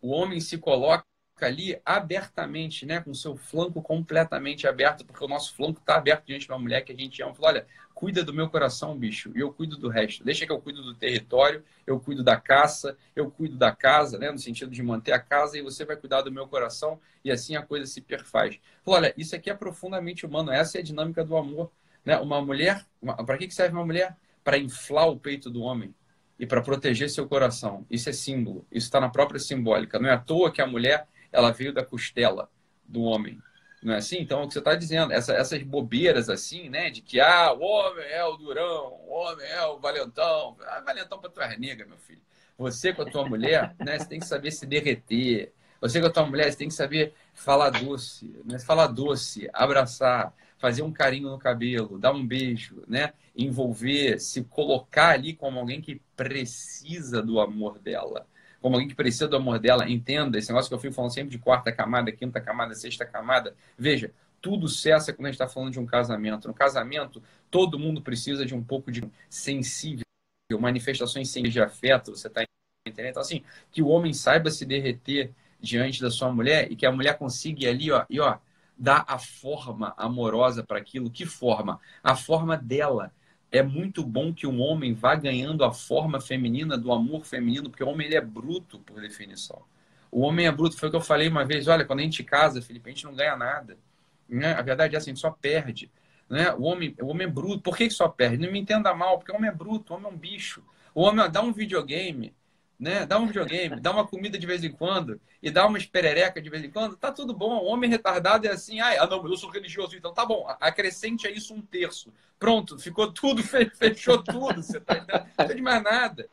[0.00, 1.04] o homem se coloca
[1.42, 6.46] ali abertamente, né, com seu flanco completamente aberto, porque o nosso flanco está aberto diante
[6.46, 7.34] de uma mulher que a gente ama.
[7.34, 10.22] Fala, olha, cuida do meu coração, bicho, e eu cuido do resto.
[10.22, 14.30] Deixa que eu cuido do território, eu cuido da caça, eu cuido da casa, né,
[14.30, 17.56] no sentido de manter a casa, e você vai cuidar do meu coração, e assim
[17.56, 18.60] a coisa se perfaz.
[18.84, 21.72] Olha, isso aqui é profundamente humano, essa é a dinâmica do amor.
[22.04, 22.18] Né?
[22.18, 22.84] Uma mulher,
[23.24, 24.14] para que serve uma mulher?
[24.44, 25.94] Para inflar o peito do homem
[26.38, 27.86] e para proteger seu coração.
[27.90, 29.98] Isso é símbolo, isso está na própria simbólica.
[29.98, 32.50] Não é à toa que a mulher ela veio da costela
[32.86, 33.40] do homem.
[33.82, 34.18] Não é assim?
[34.18, 36.90] Então, é o que você está dizendo, essa, essas bobeiras assim, né?
[36.90, 40.56] De que, ah, o homem é o durão, o homem é o valentão.
[40.62, 42.22] Ah, valentão para tua nega, meu filho.
[42.58, 43.98] Você com a tua mulher, né?
[43.98, 45.52] Você tem que saber se derreter.
[45.80, 48.58] Você com a tua mulher, você tem que saber falar doce, né?
[48.58, 53.12] Falar doce, abraçar, fazer um carinho no cabelo, dar um beijo, né?
[53.36, 58.26] Envolver, se colocar ali como alguém que precisa do amor dela
[58.66, 61.30] como alguém que precisa do amor dela, entenda esse negócio que eu fico falando sempre
[61.30, 63.54] de quarta camada, quinta camada, sexta camada.
[63.78, 66.48] Veja, tudo cessa quando a gente está falando de um casamento.
[66.48, 70.02] No casamento, todo mundo precisa de um pouco de sensível,
[70.58, 72.42] manifestações sem de afeto, você está
[72.84, 73.10] entendendo?
[73.10, 76.90] Então, assim, que o homem saiba se derreter diante da sua mulher e que a
[76.90, 78.36] mulher consiga ali, ó, e ó,
[78.76, 81.08] dar a forma amorosa para aquilo.
[81.08, 81.78] Que forma?
[82.02, 83.12] A forma dela
[83.50, 87.84] é muito bom que um homem vá ganhando a forma feminina do amor feminino, porque
[87.84, 89.62] o homem ele é bruto por definição.
[90.10, 92.24] O homem é bruto, foi o que eu falei uma vez, olha, quando a gente
[92.24, 93.76] casa, Felipe, a gente não ganha nada.
[94.28, 94.52] Né?
[94.54, 95.90] A verdade é assim, a gente só perde.
[96.28, 96.52] Né?
[96.54, 97.60] O, homem, o homem é bruto.
[97.60, 98.44] Por que, que só perde?
[98.44, 100.62] Não me entenda mal, porque o homem é bruto, o homem é um bicho.
[100.94, 102.34] O homem dá um videogame,
[102.78, 103.06] né?
[103.06, 106.50] Dá um videogame, dá uma comida de vez em quando e dá uma esperereca de
[106.50, 107.58] vez em quando, tá tudo bom.
[107.58, 110.46] O homem retardado é assim, ah, não, eu sou religioso, então tá bom.
[110.60, 112.12] Acrescente a isso um terço.
[112.38, 113.42] Pronto, ficou tudo,
[113.76, 115.26] fechou tudo, você tá?
[115.38, 116.28] Não de mais nada.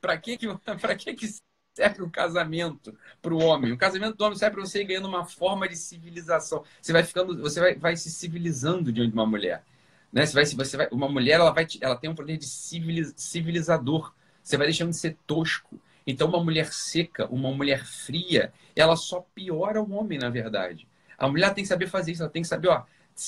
[0.00, 0.46] Para que que,
[0.80, 1.26] pra que que
[1.74, 3.72] serve o casamento para o homem?
[3.72, 6.62] O casamento do homem serve para você ir ganhando uma forma de civilização.
[6.80, 9.64] Você vai ficando, você vai, vai se civilizando diante de uma mulher.
[10.12, 10.26] Né?
[10.26, 14.12] Você vai, você vai, uma mulher ela, vai, ela tem um poder de civiliz, civilizador
[14.48, 15.78] você vai deixando de ser tosco.
[16.06, 20.88] Então, uma mulher seca, uma mulher fria, ela só piora o homem, na verdade.
[21.18, 22.84] A mulher tem que saber fazer isso, ela tem que saber, ó,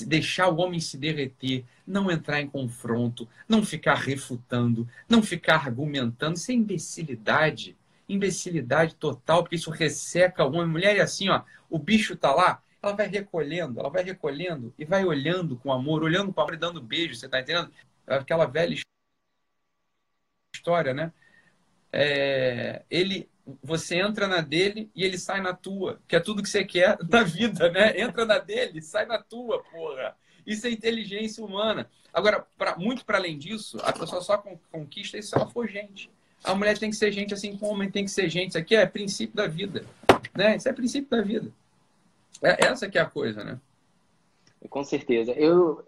[0.07, 6.39] deixar o homem se derreter, não entrar em confronto, não ficar refutando, não ficar argumentando.
[6.39, 7.77] Isso é imbecilidade.
[8.09, 10.69] Imbecilidade total, porque isso resseca o homem.
[10.69, 14.87] Mulher é assim, ó, o bicho tá lá, ela vai recolhendo, ela vai recolhendo e
[14.87, 17.71] vai olhando com amor, olhando com amor e dando beijo, você tá entendendo?
[18.07, 18.75] Aquela velha
[20.61, 21.13] história, né?
[21.93, 23.29] É, ele,
[23.63, 26.99] você entra na dele e ele sai na tua, que é tudo que você quer
[27.09, 27.99] na vida, né?
[27.99, 30.15] Entra na dele, sai na tua, porra.
[30.47, 31.91] Isso é inteligência humana.
[32.13, 36.11] Agora, pra, muito para além disso, a pessoa só conquista isso se ela for gente.
[36.43, 38.51] A mulher tem que ser gente assim como o homem tem que ser gente.
[38.51, 39.85] Isso aqui é princípio da vida,
[40.35, 40.57] né?
[40.57, 41.51] Isso é princípio da vida.
[42.43, 43.61] É, essa que é a coisa, né?
[44.69, 45.33] Com certeza.
[45.33, 45.87] Eu,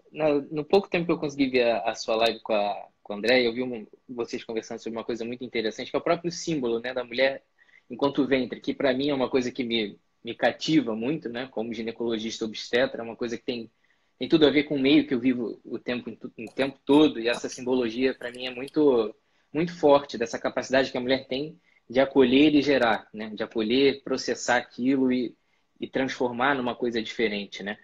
[0.51, 3.17] no pouco tempo que eu consegui ver a, a sua live com a, com o
[3.17, 6.31] André, eu vi um, vocês conversando sobre uma coisa muito interessante, que é o próprio
[6.31, 7.43] símbolo né, da mulher
[7.89, 11.73] enquanto ventre, que para mim é uma coisa que me, me cativa muito, né, como
[11.73, 13.69] ginecologista obstetra, é uma coisa que tem,
[14.17, 17.19] tem tudo a ver com o meio que eu vivo o tempo, o tempo todo,
[17.19, 19.13] e essa simbologia para mim é muito,
[19.53, 24.01] muito forte, dessa capacidade que a mulher tem de acolher e gerar, né, de acolher,
[24.03, 25.35] processar aquilo e,
[25.79, 27.77] e transformar numa coisa diferente, né.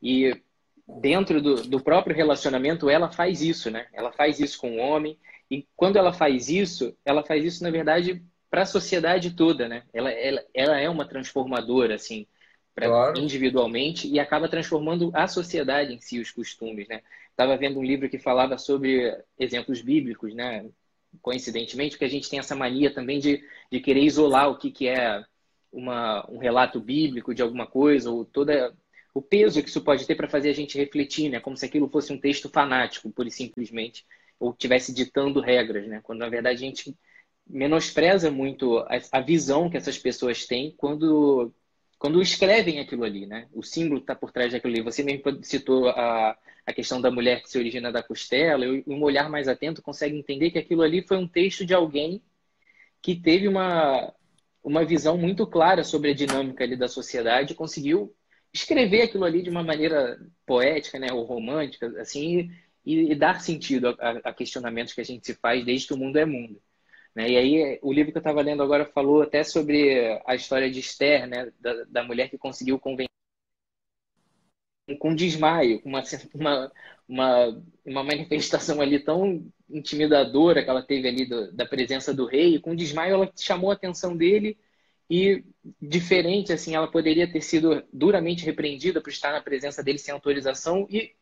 [0.00, 0.38] E
[0.88, 3.86] dentro do, do próprio relacionamento, ela faz isso, né?
[3.92, 5.18] Ela faz isso com o homem.
[5.50, 9.82] E quando ela faz isso, ela faz isso, na verdade, para a sociedade toda, né?
[9.92, 12.26] Ela, ela, ela é uma transformadora, assim,
[12.74, 13.18] pra, claro.
[13.18, 17.02] individualmente e acaba transformando a sociedade em si, os costumes, né?
[17.30, 20.66] Estava vendo um livro que falava sobre exemplos bíblicos, né?
[21.20, 24.88] Coincidentemente, porque a gente tem essa mania também de, de querer isolar o que, que
[24.88, 25.22] é
[25.70, 28.74] uma, um relato bíblico de alguma coisa, ou toda
[29.18, 31.40] o peso que isso pode ter para fazer a gente refletir, né?
[31.40, 34.06] Como se aquilo fosse um texto fanático, pura e simplesmente,
[34.38, 36.00] ou estivesse ditando regras, né?
[36.04, 36.96] Quando na verdade a gente
[37.44, 38.78] menospreza muito
[39.10, 41.52] a, visão que essas pessoas têm quando
[41.98, 43.48] quando escrevem aquilo ali, né?
[43.52, 44.82] O símbolo está por trás daquilo ali.
[44.82, 49.02] Você mesmo citou a, a questão da mulher que se origina da costela, e um
[49.02, 52.22] olhar mais atento consegue entender que aquilo ali foi um texto de alguém
[53.02, 54.14] que teve uma,
[54.62, 58.14] uma visão muito clara sobre a dinâmica ali da sociedade, conseguiu
[58.52, 62.50] escrever aquilo ali de uma maneira poética, né, ou romântica, assim,
[62.84, 65.96] e, e dar sentido a, a, questionamentos que a gente se faz desde que o
[65.96, 66.60] mundo é mundo.
[67.14, 67.30] Né?
[67.30, 70.80] E aí, o livro que eu estava lendo agora falou até sobre a história de
[70.80, 73.08] Esther, né, da, da mulher que conseguiu convencer
[74.98, 76.02] com desmaio, com uma,
[76.34, 76.72] uma,
[77.06, 82.58] uma, uma, manifestação ali tão intimidadora que ela teve ali do, da presença do rei,
[82.58, 84.58] com desmaio ela chamou a atenção dele
[85.10, 85.44] e
[85.80, 90.86] diferente, assim, ela poderia ter sido duramente repreendida por estar na presença dele sem autorização
[90.90, 91.12] e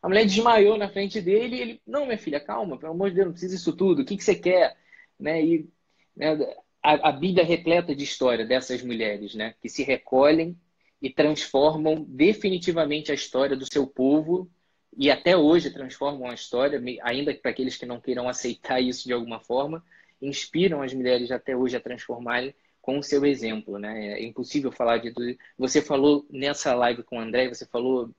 [0.00, 3.16] a mulher desmaiou na frente dele e ele, não, minha filha, calma, pelo amor de
[3.16, 4.76] Deus, não precisa disso tudo, o que, que você quer?
[5.18, 5.44] Né?
[5.44, 5.70] E
[6.16, 6.36] né,
[6.82, 9.54] a, a Bíblia é repleta de história dessas mulheres, né?
[9.62, 10.58] Que se recolhem
[11.00, 14.50] e transformam definitivamente a história do seu povo
[14.96, 19.12] e até hoje transformam a história, ainda para aqueles que não queiram aceitar isso de
[19.12, 19.84] alguma forma,
[20.20, 24.14] inspiram as mulheres até hoje a transformarem com o seu exemplo, né?
[24.14, 25.36] É impossível falar de tudo.
[25.56, 28.10] Você falou nessa live com o André, você falou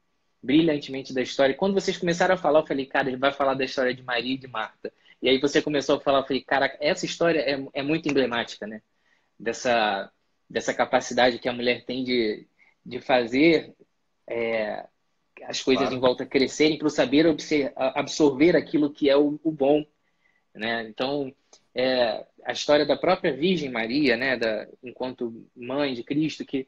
[0.42, 1.54] brilhantemente da história.
[1.56, 4.34] Quando vocês começaram a falar, eu falei, cara, ele vai falar da história de Maria
[4.34, 4.92] e de Marta.
[5.22, 8.66] E aí você começou a falar, eu falei, cara, essa história é, é muito emblemática,
[8.66, 8.82] né?
[9.38, 10.12] Dessa,
[10.50, 12.48] dessa capacidade que a mulher tem de,
[12.86, 13.74] de fazer
[14.28, 14.86] é,
[15.44, 15.96] as coisas claro.
[15.96, 17.26] em volta crescerem para o saber
[17.76, 19.86] absorver aquilo que é o, o bom,
[20.54, 20.88] né?
[20.88, 21.34] Então,
[21.76, 26.68] é, a história da própria Virgem Maria, né, da, enquanto mãe de Cristo, que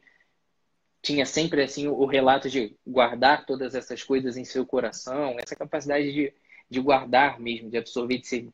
[1.02, 6.12] tinha sempre assim o relato de guardar todas essas coisas em seu coração, essa capacidade
[6.12, 6.32] de,
[6.68, 8.48] de guardar mesmo, de absorver, de ser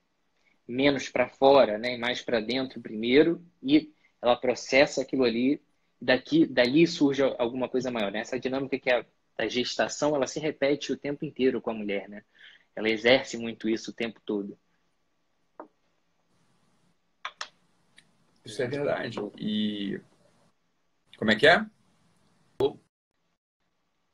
[0.66, 5.60] menos para fora, né, mais para dentro primeiro, e ela processa aquilo ali,
[6.00, 8.12] daqui, dali surge alguma coisa maior.
[8.12, 8.20] Né?
[8.20, 9.04] Essa dinâmica que é
[9.38, 12.22] a gestação, ela se repete o tempo inteiro com a mulher, né?
[12.76, 14.58] Ela exerce muito isso o tempo todo.
[18.44, 19.18] Isso é verdade.
[19.38, 20.00] E
[21.16, 21.64] como é que é?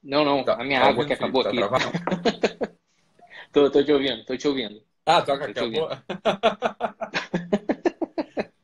[0.02, 1.58] Não, não, tá, a minha tá água que acabou tá aqui.
[3.52, 4.82] tô, tô te ouvindo, tô te ouvindo.
[5.04, 5.88] Ah, toca acabou?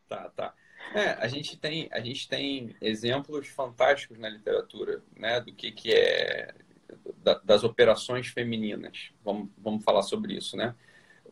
[0.08, 0.54] tá, tá.
[0.94, 5.92] É, a gente tem, a gente tem exemplos fantásticos na literatura, né, do que que
[5.92, 6.54] é
[7.16, 9.10] da, das operações femininas.
[9.24, 10.74] Vamos, vamos falar sobre isso, né?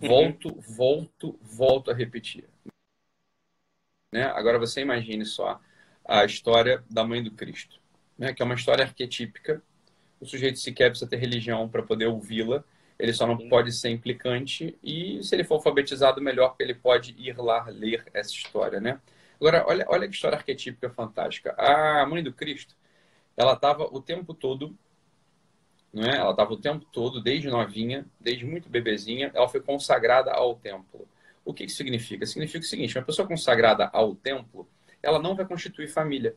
[0.01, 0.09] Uhum.
[0.09, 0.61] Volto, uhum.
[0.61, 2.45] volto, volto a repetir.
[4.12, 4.25] Né?
[4.25, 5.59] Agora você imagine só
[6.05, 7.81] a história da mãe do Cristo,
[8.18, 8.35] né?
[8.35, 9.62] que é uma história arquetípica.
[10.20, 12.62] O sujeito sequer precisa ter religião para poder ouvi-la.
[12.98, 13.48] Ele só não Sim.
[13.48, 18.05] pode ser implicante e, se ele for alfabetizado, melhor, porque ele pode ir lá ler
[18.12, 19.01] essa história, né?
[19.40, 21.53] Agora, olha, olha que história arquetípica fantástica.
[21.59, 22.77] A mãe do Cristo,
[23.37, 24.77] ela estava o tempo todo,
[25.92, 26.16] não é?
[26.16, 31.09] Ela estava o tempo todo, desde novinha, desde muito bebezinha, ela foi consagrada ao templo.
[31.44, 32.24] O que significa?
[32.26, 34.68] Significa o seguinte: uma pessoa consagrada ao templo,
[35.02, 36.37] ela não vai constituir família.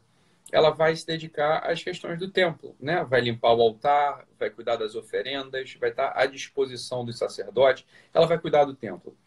[0.51, 3.03] Ela vai se dedicar às questões do templo, né?
[3.03, 8.27] Vai limpar o altar, vai cuidar das oferendas, vai estar à disposição dos sacerdotes, ela
[8.27, 9.17] vai cuidar do templo.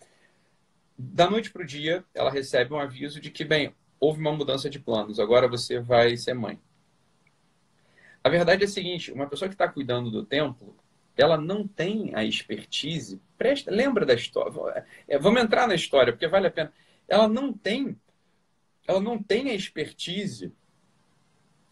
[0.97, 4.71] Da noite para o dia, ela recebe um aviso de que, bem, houve uma mudança
[4.71, 6.59] de planos, agora você vai ser mãe.
[8.23, 10.77] A verdade é a seguinte: uma pessoa que está cuidando do templo,
[11.19, 13.21] ela não tem a expertise.
[13.37, 14.87] Presta, lembra da história.
[15.07, 16.73] É, vamos entrar na história, porque vale a pena.
[17.09, 17.99] Ela não tem,
[18.87, 20.53] ela não tem a expertise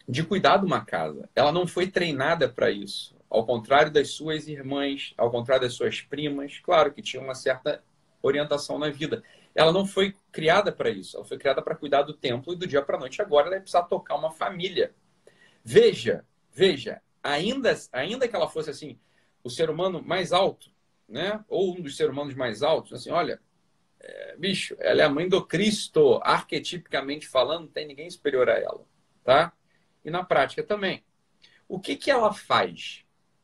[0.07, 1.29] de cuidar de uma casa.
[1.35, 3.15] Ela não foi treinada para isso.
[3.29, 7.83] Ao contrário das suas irmãs, ao contrário das suas primas, claro que tinha uma certa
[8.21, 9.23] orientação na vida.
[9.53, 11.17] Ela não foi criada para isso.
[11.17, 13.21] Ela foi criada para cuidar do templo e do dia para noite.
[13.21, 14.93] Agora ela vai precisar tocar uma família.
[15.63, 18.97] Veja, veja, ainda, ainda que ela fosse assim,
[19.43, 20.69] o ser humano mais alto,
[21.07, 21.43] né?
[21.47, 23.39] Ou um dos seres humanos mais altos, assim, olha,
[23.99, 28.57] é, bicho, ela é a mãe do Cristo, arquetipicamente falando, não tem ninguém superior a
[28.57, 28.85] ela,
[29.23, 29.53] tá?
[30.03, 31.03] E na prática também.
[31.67, 33.03] O que que ela faz?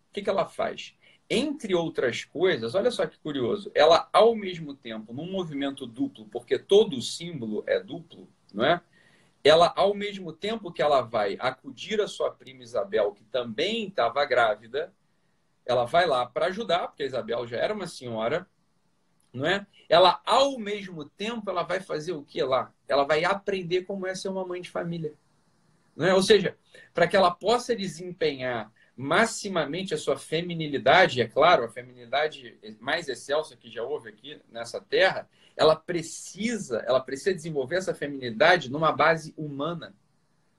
[0.10, 0.96] O que que ela faz?
[1.30, 6.60] Entre outras coisas, olha só que curioso, ela ao mesmo tempo, num movimento duplo, porque
[6.60, 8.82] todo símbolo é duplo, não é?
[9.44, 14.24] Ela, ao mesmo tempo que ela vai acudir a sua prima Isabel, que também estava
[14.24, 14.94] grávida,
[15.66, 18.48] ela vai lá para ajudar, porque a Isabel já era uma senhora,
[19.34, 19.66] não é?
[19.90, 22.72] Ela, ao mesmo tempo, ela vai fazer o que lá?
[22.88, 25.14] Ela vai aprender como é ser uma mãe de família.
[25.96, 26.14] Não é?
[26.14, 26.58] Ou seja,
[26.94, 33.56] para que ela possa desempenhar maximamente a sua feminilidade, é claro, a feminilidade mais excelsa
[33.58, 39.34] que já houve aqui nessa terra, ela precisa, ela precisa desenvolver essa feminilidade numa base
[39.36, 39.96] humana.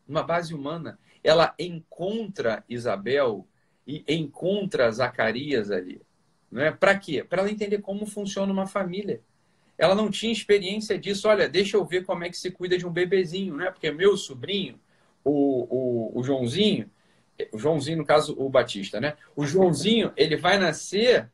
[0.07, 0.99] Numa base humana.
[1.23, 3.47] Ela encontra Isabel
[3.87, 6.01] e encontra Zacarias ali.
[6.51, 6.71] Não é?
[6.71, 7.25] Para quê?
[7.25, 9.21] Para ela entender como funciona uma família.
[9.77, 11.29] Ela não tinha experiência disso.
[11.29, 13.71] Olha, deixa eu ver como é que se cuida de um bebezinho, né?
[13.71, 14.79] Porque meu sobrinho,
[15.25, 16.91] o, o, o Joãozinho,
[17.53, 19.17] o Joãozinho, no caso, o Batista, né?
[19.35, 21.29] O Joãozinho, ele vai nascer,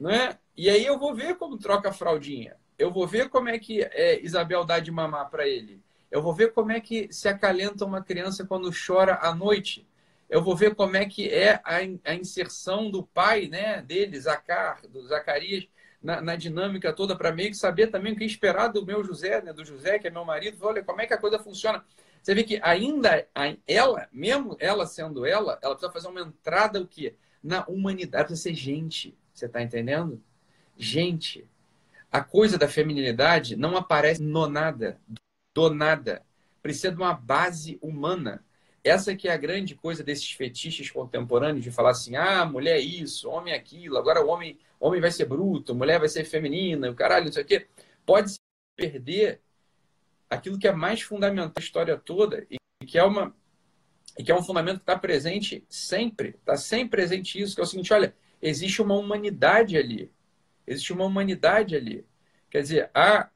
[0.00, 0.36] né?
[0.56, 2.56] E aí eu vou ver como troca a fraldinha.
[2.78, 5.80] Eu vou ver como é que é, Isabel dá de mamar para ele.
[6.10, 9.86] Eu vou ver como é que se acalenta uma criança quando chora à noite.
[10.32, 15.06] Eu vou ver como é que é a, inserção do pai, né, dele, Zacar, do
[15.06, 15.68] Zacarias,
[16.02, 19.42] na, na dinâmica toda, para meio que saber também o que esperar do meu José,
[19.42, 20.56] né, do José, que é meu marido.
[20.62, 21.84] Olha, como é que a coisa funciona.
[22.22, 23.28] Você vê que ainda
[23.66, 27.14] ela, mesmo ela sendo ela, ela precisa fazer uma entrada o quê?
[27.42, 29.14] Na humanidade, precisa ser gente.
[29.34, 30.18] Você está entendendo?
[30.78, 31.46] Gente.
[32.10, 34.98] A coisa da feminilidade não aparece no nada,
[35.52, 36.24] do nada.
[36.62, 38.42] Precisa de uma base humana.
[38.84, 42.80] Essa que é a grande coisa desses fetiches contemporâneos de falar assim: ah, mulher é
[42.80, 46.90] isso, homem é aquilo, agora o homem, homem vai ser bruto, mulher vai ser feminina,
[46.90, 47.66] o caralho, não sei o quê.
[48.04, 48.34] Pode
[48.76, 49.40] perder
[50.28, 52.56] aquilo que é mais fundamental da história toda e
[52.86, 53.34] que é uma
[54.18, 57.64] e que é um fundamento que está presente sempre, está sempre presente isso, que é
[57.64, 60.10] o seguinte, olha, existe uma humanidade ali,
[60.66, 62.04] existe uma humanidade ali.
[62.50, 63.30] Quer dizer, a,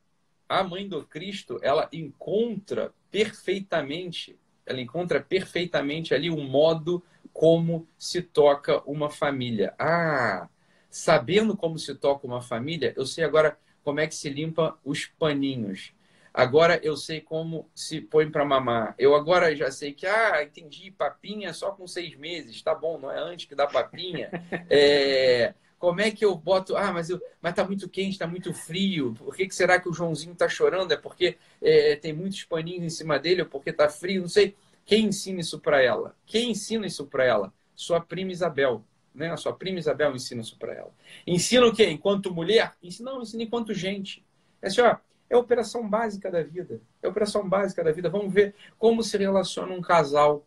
[0.48, 7.02] a mãe do Cristo, ela encontra perfeitamente, ela encontra perfeitamente ali o modo
[7.32, 9.74] como se toca uma família.
[9.78, 10.48] Ah,
[10.90, 15.06] sabendo como se toca uma família, eu sei agora como é que se limpa os
[15.06, 15.92] paninhos.
[16.34, 18.94] Agora eu sei como se põe para mamar.
[18.98, 23.10] Eu agora já sei que, ah, entendi, papinha só com seis meses, tá bom, não
[23.10, 24.30] é antes que dá papinha.
[24.68, 28.52] É, como é que eu boto, ah, mas, eu, mas tá muito quente, tá muito
[28.52, 30.92] frio, por que, que será que o Joãozinho tá chorando?
[30.92, 34.22] É porque é, tem muitos paninhos em cima dele ou porque tá frio?
[34.22, 34.54] Não sei.
[34.84, 36.14] Quem ensina isso para ela?
[36.24, 37.52] Quem ensina isso para ela?
[37.74, 38.84] Sua prima Isabel.
[39.14, 39.30] Né?
[39.30, 40.92] A sua prima Isabel ensina isso para ela.
[41.26, 41.90] Ensina o quê?
[41.90, 42.72] Enquanto mulher?
[42.82, 44.24] Ensina, não, ensina enquanto gente.
[44.62, 44.96] É assim, ó,
[45.28, 46.80] é a operação básica da vida.
[47.02, 48.08] É a operação básica da vida.
[48.08, 50.46] Vamos ver como se relaciona um casal.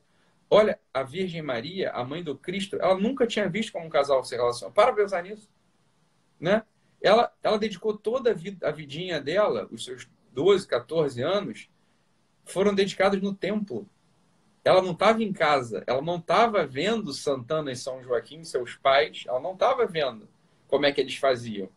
[0.50, 4.24] Olha, a Virgem Maria, a mãe do Cristo, ela nunca tinha visto como um casal
[4.24, 4.74] se relaciona.
[4.74, 5.50] Para pensar nisso.
[6.40, 6.64] Né?
[7.02, 11.70] Ela, ela dedicou toda a, vida, a vidinha dela, os seus 12, 14 anos,
[12.46, 13.88] foram dedicados no templo.
[14.64, 19.24] Ela não estava em casa, ela não estava vendo Santana e São Joaquim, seus pais,
[19.28, 20.28] ela não estava vendo
[20.68, 21.70] como é que eles faziam.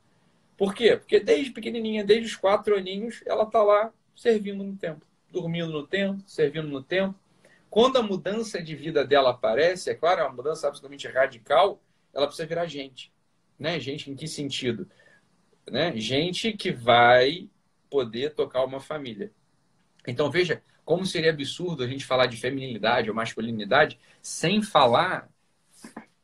[0.56, 0.96] Por quê?
[0.96, 5.86] Porque desde pequenininha, desde os quatro aninhos, ela está lá servindo no templo, dormindo no
[5.86, 7.18] templo, servindo no templo.
[7.72, 11.80] Quando a mudança de vida dela aparece, é claro, é uma mudança absolutamente radical,
[12.12, 13.10] ela precisa virar gente.
[13.58, 13.80] Né?
[13.80, 14.86] Gente em que sentido?
[15.66, 15.96] Né?
[15.96, 17.48] Gente que vai
[17.88, 19.32] poder tocar uma família.
[20.06, 25.30] Então, veja como seria absurdo a gente falar de feminilidade ou masculinidade sem falar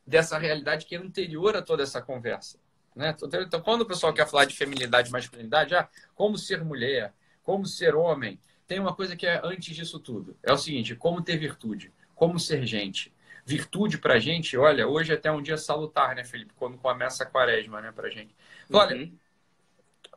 [0.06, 2.58] dessa realidade que é anterior a toda essa conversa.
[2.94, 3.16] Né?
[3.22, 7.64] Então, quando o pessoal quer falar de feminilidade e masculinidade, ah, como ser mulher, como
[7.64, 8.38] ser homem,
[8.68, 10.36] tem uma coisa que é antes disso tudo.
[10.42, 13.12] É o seguinte: como ter virtude, como ser gente.
[13.44, 16.52] Virtude pra gente, olha, hoje é até um dia salutar, né, Felipe?
[16.54, 18.36] Quando começa a quaresma, né, pra gente.
[18.70, 19.12] Olha, uhum.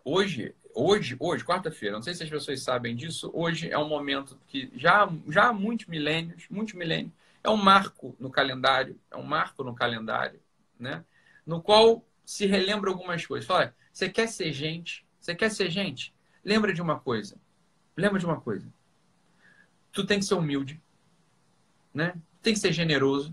[0.04, 4.38] hoje, hoje, hoje, quarta-feira, não sei se as pessoas sabem disso, hoje é um momento
[4.48, 9.24] que já, já há muitos milênios, muitos milênios, é um marco no calendário, é um
[9.24, 10.42] marco no calendário,
[10.78, 11.06] né?
[11.46, 13.48] No qual se relembra algumas coisas.
[13.48, 15.06] Fala, você quer ser gente?
[15.22, 16.14] Você quer ser gente?
[16.44, 17.40] Lembra de uma coisa.
[18.02, 18.68] Lembra de uma coisa.
[19.92, 20.82] Tu tem que ser humilde,
[21.94, 22.16] né?
[22.42, 23.32] Tem que ser generoso.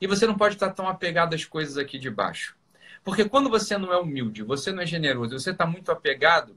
[0.00, 2.56] E você não pode estar tão apegado às coisas aqui de baixo.
[3.02, 6.56] Porque quando você não é humilde, você não é generoso, você está muito apegado,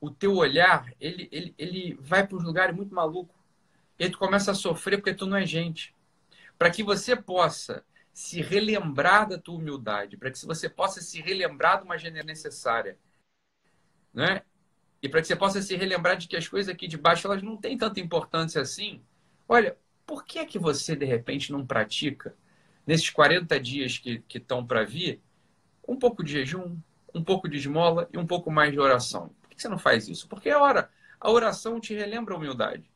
[0.00, 3.34] o teu olhar, ele, ele, ele vai para os lugares muito maluco.
[3.98, 5.92] E aí tu começa a sofrer porque tu não é gente.
[6.56, 11.78] Para que você possa se relembrar da tua humildade, para que você possa se relembrar
[11.78, 12.96] de uma gênero necessária,
[14.14, 14.42] né?
[15.02, 17.42] E para que você possa se relembrar de que as coisas aqui de baixo elas
[17.42, 19.02] não têm tanta importância assim.
[19.48, 19.76] Olha,
[20.06, 22.34] por que é que você de repente não pratica
[22.86, 25.20] nesses 40 dias que estão para vir
[25.86, 26.76] um pouco de jejum,
[27.12, 29.34] um pouco de esmola e um pouco mais de oração?
[29.42, 30.28] Por que você não faz isso?
[30.28, 30.88] Porque a hora
[31.20, 32.90] a oração te relembra a humildade.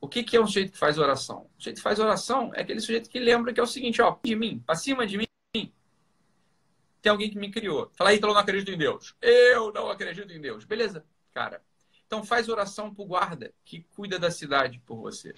[0.00, 1.46] O que, que é um sujeito que faz oração?
[1.56, 4.18] O sujeito que faz oração é aquele sujeito que lembra que é o seguinte, ó,
[4.22, 5.26] de mim, para cima de mim,
[7.04, 7.90] tem alguém que me criou.
[7.94, 9.14] Fala eu não acredito em Deus.
[9.20, 10.64] Eu não acredito em Deus.
[10.64, 11.04] Beleza,
[11.34, 11.60] cara.
[12.06, 15.34] Então faz oração pro guarda que cuida da cidade por você.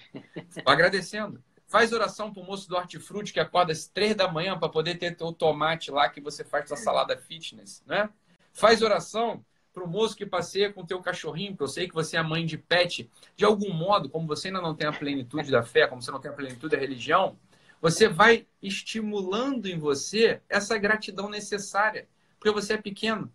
[0.65, 1.43] Agradecendo.
[1.65, 5.17] Faz oração pro moço do hortifruti que acorda às três da manhã para poder ter
[5.19, 8.09] o tomate lá que você faz sua salada fitness, né?
[8.53, 9.43] Faz oração
[9.73, 12.45] pro moço que passeia com o teu cachorrinho, porque eu sei que você é mãe
[12.45, 13.09] de pet.
[13.35, 16.21] De algum modo, como você ainda não tem a plenitude da fé, como você não
[16.21, 17.37] tem a plenitude da religião,
[17.81, 22.07] você vai estimulando em você essa gratidão necessária,
[22.39, 23.31] porque você é pequeno.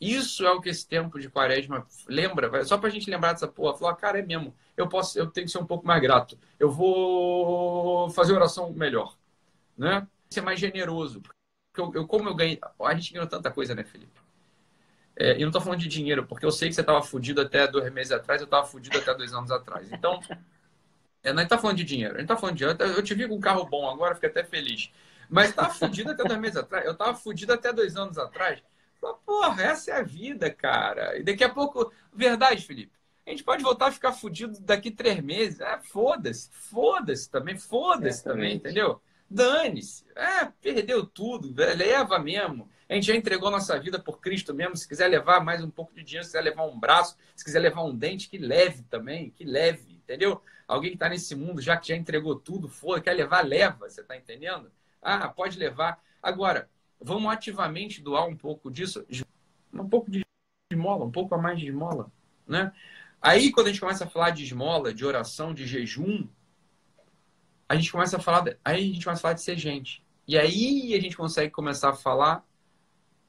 [0.00, 3.76] Isso é o que esse tempo de quaresma lembra, só pra gente lembrar dessa porra,
[3.76, 6.38] falar, cara, é mesmo, eu posso, eu tenho que ser um pouco mais grato.
[6.58, 9.16] Eu vou fazer oração melhor,
[9.76, 10.06] né?
[10.30, 11.20] Ser mais generoso.
[11.20, 14.20] Porque eu, eu como eu ganhei, a gente ganhou tanta coisa, né, Felipe?
[15.16, 17.66] É, e não tô falando de dinheiro, porque eu sei que você tava fudido até
[17.66, 19.90] dois meses atrás, eu tava fudido até dois anos atrás.
[19.92, 20.20] Então,
[21.22, 22.82] é, não tá falando de dinheiro, a gente tá falando de dinheiro.
[22.96, 24.92] Eu te vi com um carro bom agora, fiquei até feliz.
[25.28, 28.62] Mas tava fudido até dois meses atrás, eu tava fudido até dois anos atrás.
[29.24, 31.16] Porra, essa é a vida, cara.
[31.18, 31.92] E daqui a pouco.
[32.12, 32.92] Verdade, Felipe.
[33.26, 35.60] A gente pode voltar a ficar fudido daqui três meses.
[35.60, 36.48] É, foda-se.
[36.50, 37.56] Foda-se também.
[37.56, 39.00] Foda-se também, entendeu?
[39.30, 40.06] Dane-se.
[40.16, 41.54] É, perdeu tudo.
[41.76, 42.68] Leva mesmo.
[42.88, 44.74] A gente já entregou nossa vida por Cristo mesmo.
[44.76, 47.60] Se quiser levar mais um pouco de dinheiro, se quiser levar um braço, se quiser
[47.60, 49.30] levar um dente, que leve também.
[49.30, 50.40] Que leve, entendeu?
[50.66, 53.88] Alguém que está nesse mundo, já que já entregou tudo, foda, quer levar, leva.
[53.88, 54.72] Você está entendendo?
[55.02, 56.02] Ah, pode levar.
[56.22, 56.68] Agora,
[57.00, 59.04] vamos ativamente doar um pouco disso,
[59.72, 60.24] um pouco de
[60.70, 62.10] esmola, um pouco a mais de esmola,
[62.46, 62.72] né?
[63.20, 66.28] Aí, quando a gente começa a falar de esmola, de oração, de jejum,
[67.68, 70.02] a gente começa a falar, aí a gente começa a falar de ser gente.
[70.26, 72.44] E aí a gente consegue começar a falar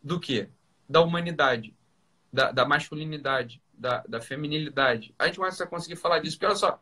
[0.01, 0.49] do quê?
[0.87, 1.75] Da humanidade,
[2.31, 5.13] da, da masculinidade, da, da feminilidade.
[5.17, 6.37] A gente começa a conseguir falar disso.
[6.37, 6.81] Porque olha só,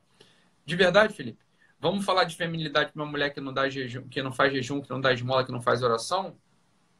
[0.65, 1.39] de verdade, Felipe,
[1.79, 4.81] vamos falar de feminilidade para uma mulher que não dá jejum, que não faz jejum,
[4.81, 6.35] que não dá esmola, que não faz oração?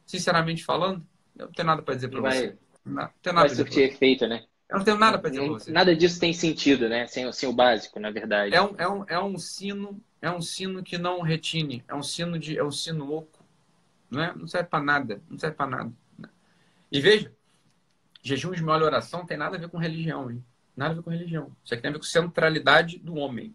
[0.08, 1.06] Sinceramente falando,
[1.36, 2.56] eu não tenho nada para dizer para você.
[2.84, 4.44] Não, não tenho nada vai surtir efeito, né?
[4.68, 5.70] Eu não tenho nada para dizer para você.
[5.70, 7.06] Nada disso tem sentido, né?
[7.06, 8.54] Sem, sem o básico, na verdade.
[8.54, 12.02] É um, é, um, é um sino, é um sino que não retine, é um
[12.02, 13.44] sino de, é um sino oco,
[14.10, 14.34] não é?
[14.34, 15.92] Não serve para nada, não serve para nada.
[16.90, 17.30] E veja,
[18.22, 20.42] jejum de molho oração tem nada a ver com religião, hein?
[20.74, 21.54] Nada a ver com religião.
[21.62, 23.54] Isso aqui tem a ver com centralidade do homem,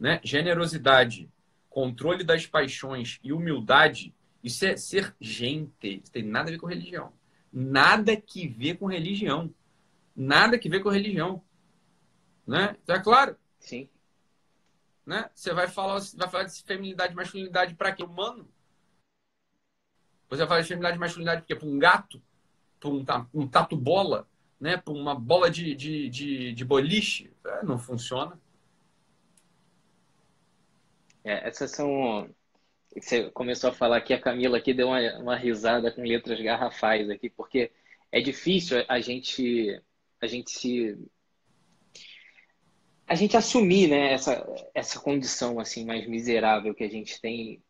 [0.00, 0.20] né?
[0.24, 1.30] Generosidade,
[1.70, 4.12] controle das paixões e humildade
[4.42, 6.02] isso é ser gente.
[6.02, 7.12] Isso tem nada a ver com religião.
[7.52, 9.54] Nada que ver com religião.
[10.16, 11.42] Nada que ver com religião.
[12.46, 12.76] Né?
[12.82, 13.36] Então, é claro.
[13.60, 13.88] Sim.
[15.06, 15.30] Né?
[15.34, 18.02] Você vai falar, vai falar de feminilidade e masculinidade para quê?
[18.02, 18.48] Humano?
[20.28, 22.22] Você vai falar de feminilidade e masculinidade para um gato?
[22.80, 24.28] Para um, um tatu bola?
[24.58, 24.76] Né?
[24.76, 27.32] Para uma bola de, de, de, de boliche?
[27.44, 28.40] É, não funciona.
[31.24, 32.28] É, essas são
[33.00, 37.08] você começou a falar aqui, a Camila aqui deu uma, uma risada com letras garrafais
[37.10, 37.70] aqui, porque
[38.10, 39.80] é difícil a gente
[40.20, 40.98] a gente se
[43.06, 47.62] a gente assumir né, essa, essa condição assim mais miserável que a gente tem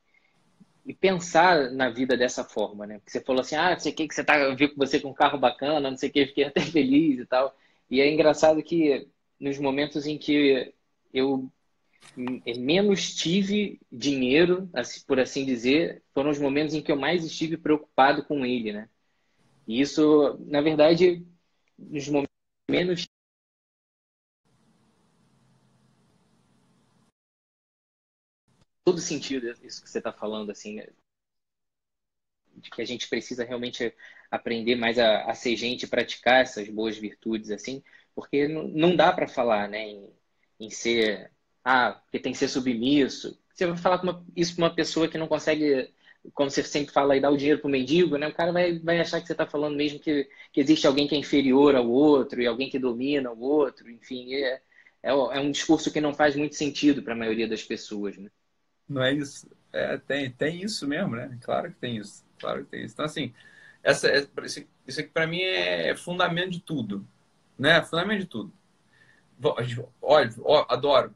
[0.85, 2.99] e pensar na vida dessa forma, né?
[2.99, 4.77] Porque você falou assim, ah, não sei o que, que você tá, eu vi com
[4.77, 7.57] você com um carro bacana, não sei o que, fiquei até feliz e tal.
[7.91, 9.09] E é engraçado que
[9.39, 10.73] nos momentos em que
[11.15, 11.51] eu
[12.17, 14.71] menos tive dinheiro,
[15.07, 18.89] por assim dizer, foram os momentos em que eu mais estive preocupado com ele, né?
[19.67, 21.25] E isso, na verdade,
[21.79, 22.33] nos momentos
[22.71, 23.07] menos
[28.85, 30.87] todo sentido isso que você está falando assim né?
[32.57, 33.95] de que a gente precisa realmente
[34.31, 37.83] aprender mais a, a ser gente praticar essas boas virtudes assim
[38.15, 40.13] porque não, não dá para falar né em,
[40.61, 41.33] em ser
[41.65, 43.39] ah, porque tem que ser submisso.
[43.55, 44.03] Você vai falar
[44.37, 45.91] isso para uma pessoa que não consegue,
[46.35, 48.29] como você sempre fala, dar o dinheiro para o mendigo, né?
[48.29, 51.15] O cara vai, vai achar que você está falando mesmo que, que existe alguém que
[51.15, 53.91] é inferior ao outro e alguém que domina o outro.
[53.91, 54.61] Enfim, é,
[55.03, 58.31] é, é um discurso que não faz muito sentido para a maioria das pessoas, né?
[58.89, 59.49] Não é isso.
[59.73, 61.39] É, tem, tem isso mesmo, né?
[61.43, 62.25] Claro que tem isso.
[62.39, 62.95] Claro que tem isso.
[62.95, 63.33] Então, assim,
[63.83, 64.27] essa, é,
[64.87, 67.07] isso aqui para mim é fundamento de tudo.
[67.59, 67.81] Né?
[67.83, 68.53] Fundamento de tudo.
[70.01, 70.31] Olha,
[70.69, 71.15] adoro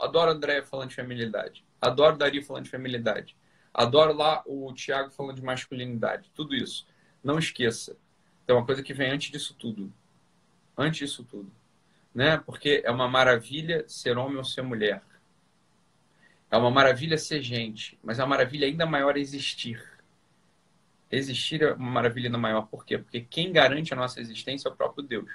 [0.00, 1.64] Adoro André falando de feminilidade.
[1.80, 3.36] Adoro Dari falando de feminilidade.
[3.72, 6.30] Adoro lá o Tiago falando de masculinidade.
[6.34, 6.86] Tudo isso.
[7.22, 7.96] Não esqueça.
[8.48, 9.92] É uma coisa que vem antes disso tudo.
[10.76, 11.50] Antes disso tudo.
[12.14, 12.38] Né?
[12.38, 15.02] Porque é uma maravilha ser homem ou ser mulher.
[16.50, 17.98] É uma maravilha ser gente.
[18.02, 19.82] Mas é uma maravilha ainda maior existir.
[21.10, 22.62] Existir é uma maravilha ainda maior.
[22.62, 22.96] Por quê?
[22.96, 25.30] Porque quem garante a nossa existência é o próprio Deus.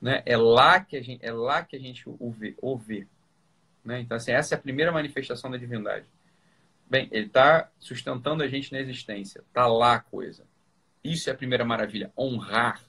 [0.00, 0.22] Né?
[0.24, 2.54] É lá que a gente, é lá que a gente o vê.
[2.62, 3.06] O vê.
[3.84, 4.00] Né?
[4.00, 6.06] Então, assim, essa é a primeira manifestação da divindade.
[6.88, 9.40] Bem, ele está sustentando a gente na existência.
[9.40, 10.44] Está lá a coisa.
[11.02, 12.12] Isso é a primeira maravilha.
[12.18, 12.82] Honrar.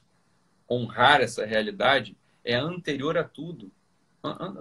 [0.68, 3.70] Honrar essa realidade é anterior a tudo.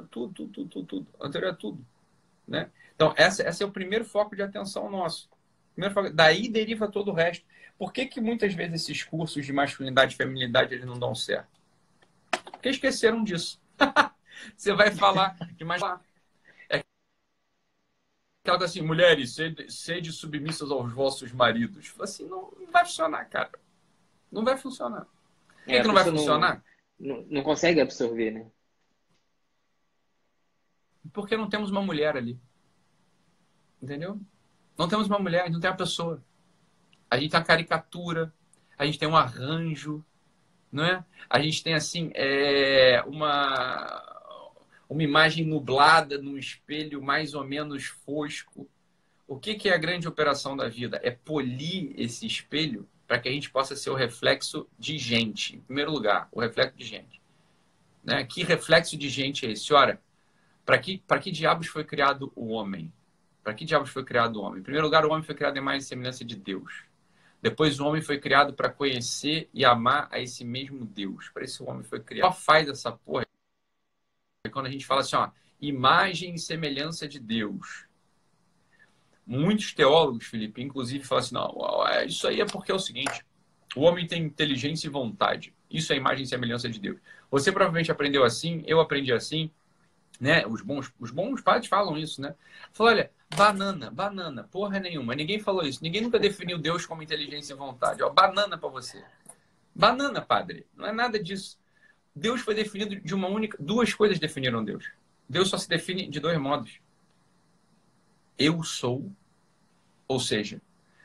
[0.09, 1.07] Tudo, tudo, tudo, tudo, tudo.
[1.19, 1.85] Anterior a tudo.
[2.47, 2.69] Né?
[2.95, 5.29] Então, essa, esse é o primeiro foco de atenção nosso.
[5.93, 7.45] Foco, daí deriva todo o resto.
[7.77, 11.49] Por que, que muitas vezes esses cursos de masculinidade e feminilidade eles não dão certo?
[12.51, 13.59] Porque esqueceram disso.
[14.55, 15.81] Você vai falar de mais.
[18.43, 21.93] Aquela assim, mulheres, sede, sede submissas aos vossos maridos.
[21.99, 23.51] Assim, não, não vai funcionar, cara.
[24.31, 25.05] Não vai funcionar.
[25.63, 26.63] Por é, que não vai funcionar?
[26.99, 28.51] Não, não consegue absorver, né?
[31.13, 32.39] Porque não temos uma mulher ali.
[33.81, 34.19] Entendeu?
[34.75, 36.23] Não temos uma mulher, a gente não tem uma pessoa.
[37.09, 38.33] A gente tem uma caricatura,
[38.75, 40.03] a gente tem um arranjo,
[40.71, 41.05] não é?
[41.29, 44.10] A gente tem assim é, uma
[44.91, 48.69] uma imagem nublada num espelho mais ou menos fosco.
[49.25, 50.99] O que, que é a grande operação da vida?
[51.01, 55.55] É polir esse espelho para que a gente possa ser o reflexo de gente.
[55.55, 57.21] Em primeiro lugar, o reflexo de gente.
[58.03, 58.25] Né?
[58.25, 59.73] Que reflexo de gente é esse?
[59.73, 60.01] Ora,
[60.65, 62.91] para que, que diabos foi criado o homem?
[63.41, 64.59] Para que diabos foi criado o homem?
[64.59, 66.83] Em primeiro lugar, o homem foi criado em mais semelhança de Deus.
[67.41, 71.29] Depois, o homem foi criado para conhecer e amar a esse mesmo Deus.
[71.29, 72.33] Para isso, o homem foi criado.
[72.33, 73.25] Só faz essa porra
[74.43, 75.29] é quando a gente fala assim, ó,
[75.59, 77.85] imagem e semelhança de Deus.
[79.25, 83.23] Muitos teólogos, Felipe, inclusive, falam assim, não, é, isso aí é porque é o seguinte,
[83.75, 85.53] o homem tem inteligência e vontade.
[85.69, 86.99] Isso é imagem e semelhança de Deus.
[87.29, 89.49] Você provavelmente aprendeu assim, eu aprendi assim,
[90.19, 90.45] né?
[90.45, 92.35] Os bons, os bons padres falam isso, né?
[92.73, 95.15] Fala, olha, banana, banana, porra nenhuma.
[95.15, 95.81] Ninguém falou isso.
[95.81, 98.03] Ninguém nunca definiu Deus como inteligência e vontade.
[98.03, 99.01] Ó, banana para você.
[99.73, 100.67] Banana, padre.
[100.75, 101.57] Não é nada disso.
[102.15, 103.57] Deus foi definido de uma única.
[103.59, 104.91] Duas coisas definiram Deus.
[105.27, 106.79] Deus só se define de dois modos.
[108.37, 109.09] Eu sou,
[110.07, 110.61] ou seja,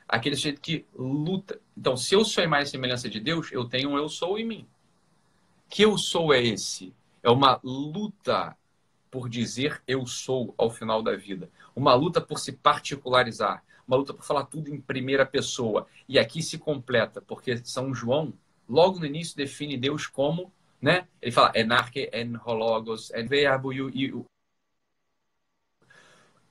[0.09, 1.61] aquele sujeito que luta.
[1.77, 4.39] Então, se eu sou a imagem e semelhança de Deus, eu tenho um eu sou
[4.39, 4.67] em mim.
[5.69, 6.93] Que eu sou é esse?
[7.23, 8.57] É uma luta
[9.11, 11.49] por dizer eu sou ao final da vida.
[11.75, 13.63] Uma luta por se particularizar.
[13.87, 15.87] Uma luta por falar tudo em primeira pessoa.
[16.09, 18.33] E aqui se completa, porque São João,
[18.69, 20.53] logo no início, define Deus como,
[20.87, 21.09] né?
[21.21, 24.15] Ele fala enarque, en hologos, en verbo e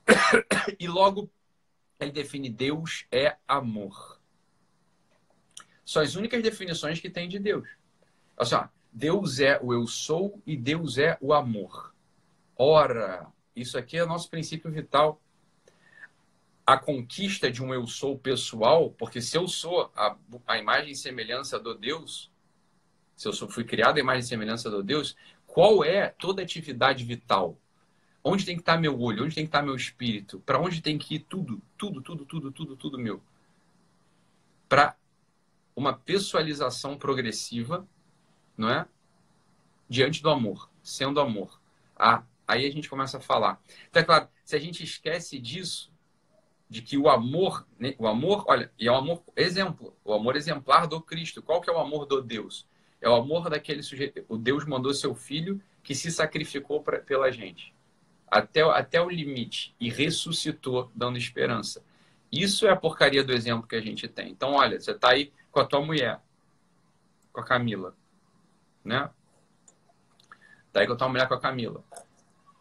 [0.78, 1.30] e logo
[1.98, 4.20] ele define Deus é amor.
[5.86, 7.66] São as únicas definições que tem de Deus.
[8.36, 11.94] Olha só, Deus é o eu sou e Deus é o amor.
[12.58, 15.18] Ora, isso aqui é o nosso princípio vital.
[16.66, 20.14] A conquista de um eu sou pessoal, porque se eu sou a,
[20.46, 22.30] a imagem e semelhança do Deus,
[23.16, 27.58] se eu fui criado a imagem e semelhança do Deus, qual é toda atividade vital?
[28.22, 29.24] Onde tem que estar meu olho?
[29.24, 30.40] Onde tem que estar meu espírito?
[30.40, 31.62] Para onde tem que ir tudo?
[31.78, 33.22] Tudo, tudo, tudo, tudo, tudo meu.
[34.68, 34.96] Para
[35.74, 37.86] uma pessoalização progressiva,
[38.56, 38.86] não é?
[39.88, 41.60] Diante do amor, sendo amor.
[41.96, 43.60] A Aí a gente começa a falar.
[43.88, 45.90] Então, é claro, se a gente esquece disso,
[46.68, 50.36] de que o amor, né, o amor, olha, e é o amor exemplo, o amor
[50.36, 51.42] exemplar do Cristo.
[51.42, 52.66] Qual que é o amor do Deus?
[53.00, 54.24] É o amor daquele sujeito.
[54.28, 57.74] O Deus mandou seu filho que se sacrificou pra, pela gente
[58.28, 61.84] até, até o limite e ressuscitou, dando esperança.
[62.32, 64.30] Isso é a porcaria do exemplo que a gente tem.
[64.30, 66.20] Então, olha, você está aí com a tua mulher,
[67.32, 67.94] com a Camila,
[68.84, 69.08] né?
[70.72, 71.84] Tá aí com a tua mulher com a Camila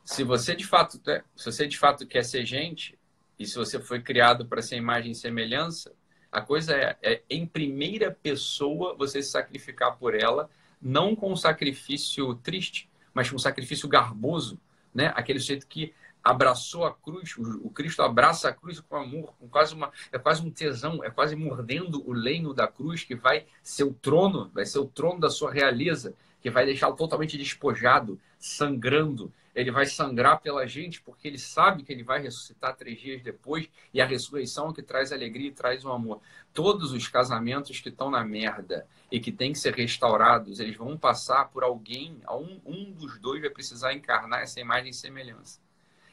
[0.05, 2.97] se você de fato é, se você de fato quer ser gente
[3.39, 5.91] e se você foi criado para ser imagem e semelhança
[6.36, 10.49] a coisa é, é em primeira pessoa você se sacrificar por ela
[10.81, 14.59] não com um sacrifício triste mas com um sacrifício garboso
[14.93, 15.11] né?
[15.15, 19.73] Aquele jeito que abraçou a cruz o, Cristo abraça a cruz com amor com quase
[19.73, 23.86] uma é quase um tesão é quase mordendo o lenho da cruz que vai ser
[23.86, 29.31] o trono vai ser o trono da sua realeza que vai deixá-lo totalmente despojado sangrando
[29.56, 33.70] ele vai sangrar pela gente, porque ele sabe que ele vai ressuscitar três dias depois,
[33.93, 36.20] e a ressurreição é que traz alegria e traz o amor.
[36.53, 40.97] Todos os casamentos que estão na merda e que têm que ser restaurados, eles vão
[40.97, 45.64] passar por alguém, um, um dos dois vai precisar encarnar essa imagem e semelhança.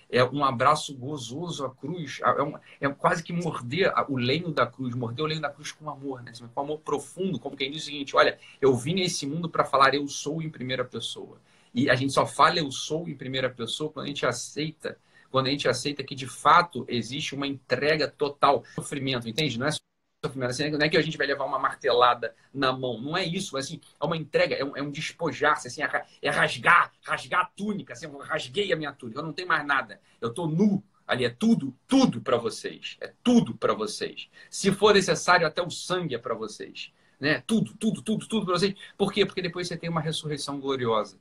[0.08, 4.66] É um abraço gozoso à cruz, é, um, é quase que morder o lenho da
[4.66, 6.32] cruz, morder o lenho da cruz com amor, né?
[6.54, 9.64] com amor profundo, como quem diz o seguinte: olha, eu vim a esse mundo para
[9.64, 11.40] falar eu sou em primeira pessoa.
[11.74, 14.98] E a gente só fala eu sou em primeira pessoa quando a gente aceita,
[15.30, 19.58] quando a gente aceita que de fato existe uma entrega total, sofrimento, entende?
[19.58, 19.70] Não é
[20.24, 23.24] sofrimento, assim, não é que a gente vai levar uma martelada na mão, não é
[23.24, 27.40] isso, assim, é uma entrega, é um, é um despojar-se, assim, é, é rasgar, rasgar
[27.40, 30.46] a túnica, assim, eu rasguei a minha túnica, eu não tenho mais nada, eu estou
[30.46, 34.28] nu, ali é tudo, tudo para vocês, é tudo para vocês.
[34.48, 37.42] Se for necessário, até o sangue é para vocês, né?
[37.46, 38.74] Tudo, tudo, tudo, tudo para vocês.
[38.96, 39.26] Por quê?
[39.26, 41.18] Porque depois você tem uma ressurreição gloriosa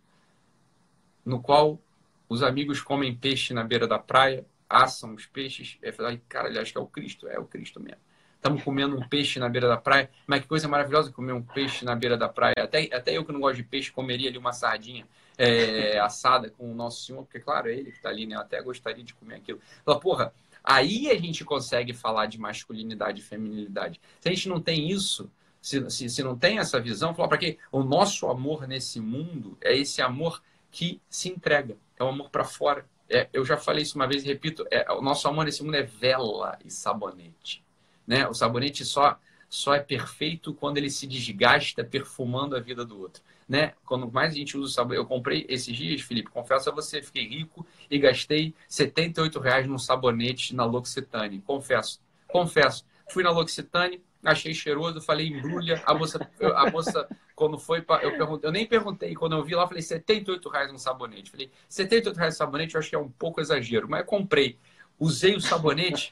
[1.26, 1.80] no qual
[2.28, 5.78] os amigos comem peixe na beira da praia, assam os peixes.
[5.94, 7.28] Falei, cara, acho que é o Cristo.
[7.28, 8.00] É o Cristo mesmo.
[8.36, 10.10] Estamos comendo um peixe na beira da praia.
[10.26, 12.56] Mas que coisa maravilhosa comer um peixe na beira da praia.
[12.58, 15.06] Até, até eu que não gosto de peixe, comeria ali uma sardinha
[15.38, 18.36] é, assada com o Nosso Senhor, porque, claro, é ele que está ali, né?
[18.36, 19.60] Eu até gostaria de comer aquilo.
[19.86, 24.02] Fala, porra, aí a gente consegue falar de masculinidade e feminilidade.
[24.20, 25.30] Se a gente não tem isso,
[25.62, 27.60] se, se, se não tem essa visão, fala para quê?
[27.72, 30.42] O nosso amor nesse mundo é esse amor
[30.72, 32.86] que se entrega, é o amor para fora.
[33.10, 35.76] É, eu já falei isso uma vez e repito: é, o nosso amor nesse mundo
[35.76, 37.64] é vela e sabonete.
[38.08, 38.28] Né?
[38.28, 39.20] O sabonete só,
[39.50, 43.22] só é perfeito quando ele se desgasta perfumando a vida do outro.
[43.48, 43.74] Né?
[43.86, 47.02] Quando mais a gente usa o sabonete, eu comprei esses dias, Felipe, confesso a você,
[47.02, 51.42] fiquei rico e gastei 78 reais num sabonete na L'Occitane.
[51.42, 52.00] Confesso,
[52.30, 52.86] confesso.
[53.10, 55.84] Fui na L'Occitane, achei cheiroso, falei embrulha.
[55.86, 57.10] A moça, a moça
[57.42, 60.72] quando foi, pra, eu, perguntei, eu nem perguntei, quando eu vi lá, falei 78 reais
[60.72, 61.32] um sabonete.
[61.32, 64.60] Falei, 78 reais um sabonete, eu acho que é um pouco exagero, mas eu comprei.
[65.00, 66.12] Usei o sabonete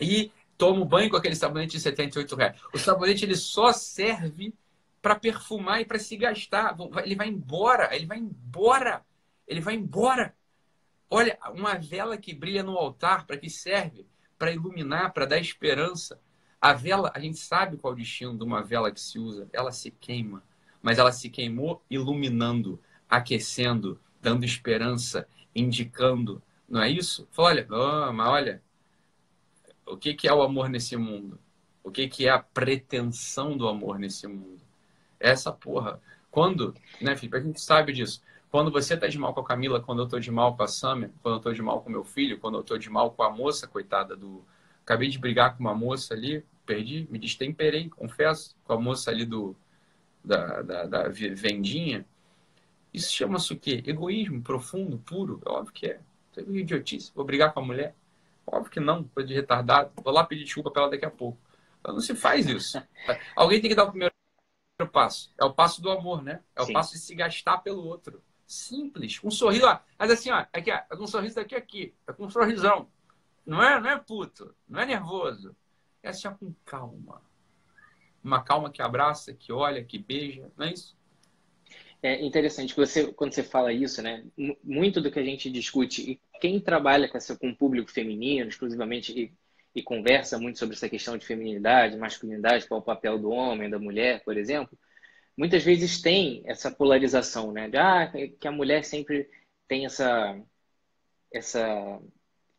[0.00, 2.60] e tomo banho com aquele sabonete de 78 reais.
[2.72, 4.54] O sabonete ele só serve
[5.02, 6.76] para perfumar e para se gastar.
[7.04, 9.04] Ele vai embora, ele vai embora,
[9.48, 10.32] ele vai embora.
[11.10, 14.06] Olha, uma vela que brilha no altar, para que serve?
[14.38, 16.20] Para iluminar, para dar esperança.
[16.60, 19.48] A vela, a gente sabe qual é o destino de uma vela que se usa.
[19.52, 20.42] Ela se queima,
[20.82, 26.42] mas ela se queimou iluminando, aquecendo, dando esperança, indicando.
[26.68, 27.28] Não é isso?
[27.36, 28.62] Olha, oh, mas olha,
[29.86, 31.38] o que, que é o amor nesse mundo?
[31.82, 34.60] O que, que é a pretensão do amor nesse mundo?
[35.20, 36.00] Essa porra.
[36.30, 37.36] Quando, né, Felipe?
[37.36, 38.20] A gente sabe disso.
[38.50, 40.68] Quando você tá de mal com a Camila, quando eu tô de mal com a
[40.68, 43.22] Samia, quando eu tô de mal com meu filho, quando eu tô de mal com
[43.22, 44.44] a moça, coitada do.
[44.86, 49.24] Acabei de brigar com uma moça ali, perdi, me destemperei, confesso, com a moça ali
[49.24, 49.56] do
[50.22, 52.06] da, da, da vendinha.
[52.94, 53.82] Isso chama-se o quê?
[53.84, 55.42] Egoísmo profundo, puro?
[55.44, 56.00] É óbvio que é.
[56.30, 57.10] Isso é idiotice.
[57.16, 57.96] Vou brigar com a mulher.
[58.46, 59.90] Óbvio que não, coisa de retardado.
[59.96, 61.36] Vou lá pedir desculpa para ela daqui a pouco.
[61.80, 62.80] Então, não se faz isso.
[63.34, 64.14] Alguém tem que dar o primeiro
[64.92, 65.32] passo.
[65.36, 66.42] É o passo do amor, né?
[66.54, 66.72] É o Sim.
[66.72, 68.22] passo de se gastar pelo outro.
[68.46, 69.18] Simples.
[69.24, 69.80] Um sorriso, ó.
[69.98, 71.92] Mas assim, ó, aqui, ó, é um sorriso daqui aqui.
[72.06, 72.88] É com um sorrisão.
[73.46, 74.54] Não é, não é puto.
[74.68, 75.56] Não é nervoso.
[76.02, 77.22] É ó, com calma.
[78.22, 80.50] Uma calma que abraça, que olha, que beija.
[80.56, 80.96] Não é isso?
[82.02, 84.24] É interessante que você, quando você fala isso, né?
[84.62, 88.48] Muito do que a gente discute e quem trabalha com, essa, com o público feminino,
[88.48, 89.32] exclusivamente e,
[89.74, 93.70] e conversa muito sobre essa questão de feminilidade, masculinidade, qual é o papel do homem,
[93.70, 94.78] da mulher, por exemplo,
[95.36, 97.68] muitas vezes tem essa polarização, né?
[97.68, 99.28] De ah, que a mulher sempre
[99.68, 100.38] tem essa
[101.32, 102.00] essa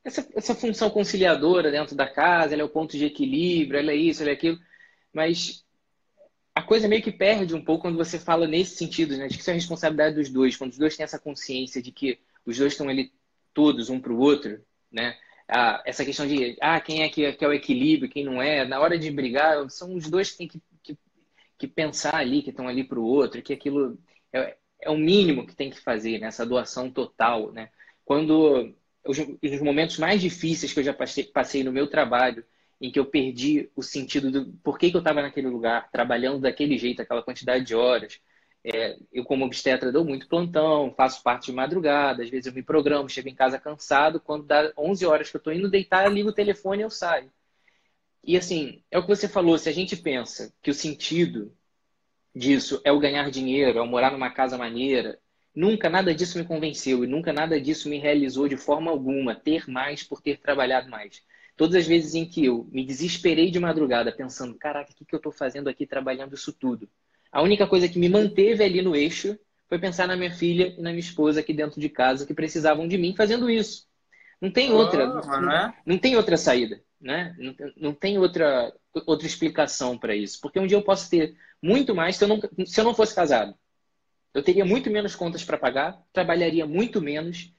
[0.08, 3.96] essa, essa função conciliadora dentro da casa, ela é o ponto de equilíbrio, ela é
[3.96, 4.58] isso, ela é aquilo,
[5.12, 5.66] mas
[6.56, 9.28] a coisa meio que perde um pouco quando você fala nesse sentido, né?
[9.28, 11.92] De que isso é a responsabilidade dos dois, quando os dois têm essa consciência de
[11.92, 13.12] que os dois estão ali
[13.54, 15.18] todos um para o outro, né?
[15.48, 18.66] Ah, essa questão de ah, quem é que, que, é o equilíbrio, quem não é,
[18.66, 20.98] na hora de brigar, são os dois que têm que, que,
[21.58, 24.00] que pensar ali, que estão ali para o outro, que aquilo
[24.32, 26.30] é, é, o mínimo que tem que fazer, né?
[26.48, 27.70] doação total, né?
[28.06, 28.74] Quando
[29.08, 32.44] os, os momentos mais difíceis que eu já passei, passei no meu trabalho,
[32.80, 36.42] em que eu perdi o sentido do por que, que eu estava naquele lugar, trabalhando
[36.42, 38.20] daquele jeito, aquela quantidade de horas.
[38.64, 42.62] É, eu, como obstetra, dou muito plantão, faço parte de madrugada, às vezes eu me
[42.62, 46.12] programo, chego em casa cansado, quando dá 11 horas que eu estou indo deitar, eu
[46.12, 47.32] ligo o telefone e eu saio.
[48.24, 51.56] E assim, é o que você falou, se a gente pensa que o sentido
[52.36, 55.20] disso é o ganhar dinheiro, é o morar numa casa maneira,
[55.58, 59.68] nunca nada disso me convenceu e nunca nada disso me realizou de forma alguma, ter
[59.68, 61.24] mais por ter trabalhado mais.
[61.56, 65.16] Todas as vezes em que eu me desesperei de madrugada pensando, caraca, o que, que
[65.16, 66.88] eu estou fazendo aqui trabalhando isso tudo?
[67.32, 69.36] A única coisa que me manteve ali no eixo
[69.68, 72.88] foi pensar na minha filha e na minha esposa aqui dentro de casa que precisavam
[72.88, 73.88] de mim fazendo isso.
[74.40, 75.74] Não tem outra, oh, não, é?
[75.84, 77.36] não, tem outra saída, né?
[77.40, 78.72] Não, não tem outra
[79.08, 82.40] outra explicação para isso, porque um dia eu posso ter muito mais se eu não,
[82.66, 83.56] se eu não fosse casado.
[84.34, 87.54] Eu teria muito menos contas para pagar, trabalharia muito menos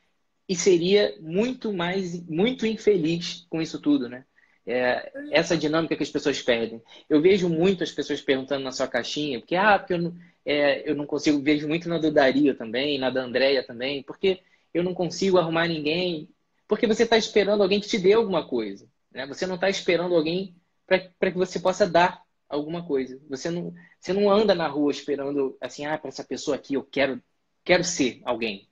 [0.49, 4.25] e seria muito mais, muito infeliz com isso tudo, né?
[4.67, 6.83] É, essa dinâmica que as pessoas perdem.
[7.09, 10.95] Eu vejo muitas pessoas perguntando na sua caixinha, porque, ah, porque eu não, é, eu
[10.95, 14.41] não consigo, vejo muito na do Dario também, na da Andrea também, porque
[14.73, 16.29] eu não consigo arrumar ninguém,
[16.67, 19.27] porque você está esperando alguém que te dê alguma coisa, né?
[19.27, 20.55] Você não está esperando alguém
[20.87, 23.21] para que você possa dar alguma coisa.
[23.29, 26.83] Você não, você não anda na rua esperando assim, ah, para essa pessoa aqui eu
[26.83, 27.23] quero,
[27.65, 28.69] quero ser alguém.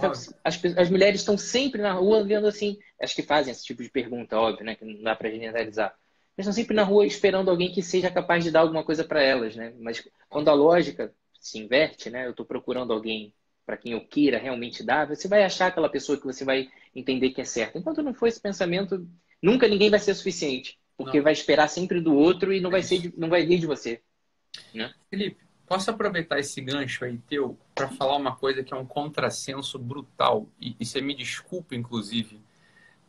[0.00, 0.12] Tá,
[0.44, 3.90] as, as mulheres estão sempre na rua vendo assim, acho que fazem esse tipo de
[3.90, 4.76] pergunta, óbvio, né?
[4.76, 5.92] Que não dá para generalizar.
[6.36, 9.22] Mas estão sempre na rua esperando alguém que seja capaz de dar alguma coisa para
[9.22, 9.74] elas, né?
[9.80, 12.26] Mas quando a lógica se inverte, né?
[12.26, 13.34] Eu estou procurando alguém
[13.66, 17.30] para quem eu queira realmente dar, você vai achar aquela pessoa que você vai entender
[17.30, 17.78] que é certa.
[17.78, 19.06] Enquanto não for esse pensamento,
[19.42, 21.24] nunca ninguém vai ser suficiente, porque não.
[21.24, 24.02] vai esperar sempre do outro e não vai ser, não vai vir de você.
[24.74, 24.92] Né?
[25.08, 29.78] Felipe, posso aproveitar esse gancho aí teu para falar uma coisa que é um contrassenso
[29.78, 32.40] brutal e, e você me desculpa, inclusive,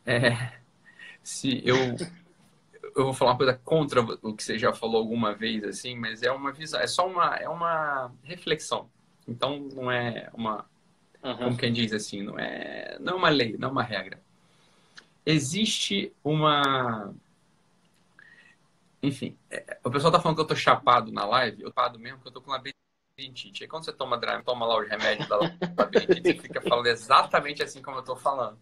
[0.06, 0.52] é,
[1.22, 1.76] se eu
[2.94, 6.22] eu vou falar uma coisa contra o que você já falou alguma vez assim, mas
[6.22, 8.88] é uma visão, é só uma é uma reflexão.
[9.26, 10.64] Então não é uma
[11.22, 11.36] uhum.
[11.36, 14.22] como quem diz assim, não é não é uma lei, não é uma regra.
[15.26, 17.14] Existe uma
[19.08, 21.98] enfim, é, o pessoal tá falando que eu tô chapado na live, eu tô chapado
[21.98, 23.62] mesmo porque eu tô com labirintite.
[23.64, 25.36] Aí quando você toma, toma lá os remédios da
[25.78, 28.58] labirintite, você fica falando exatamente assim como eu tô falando.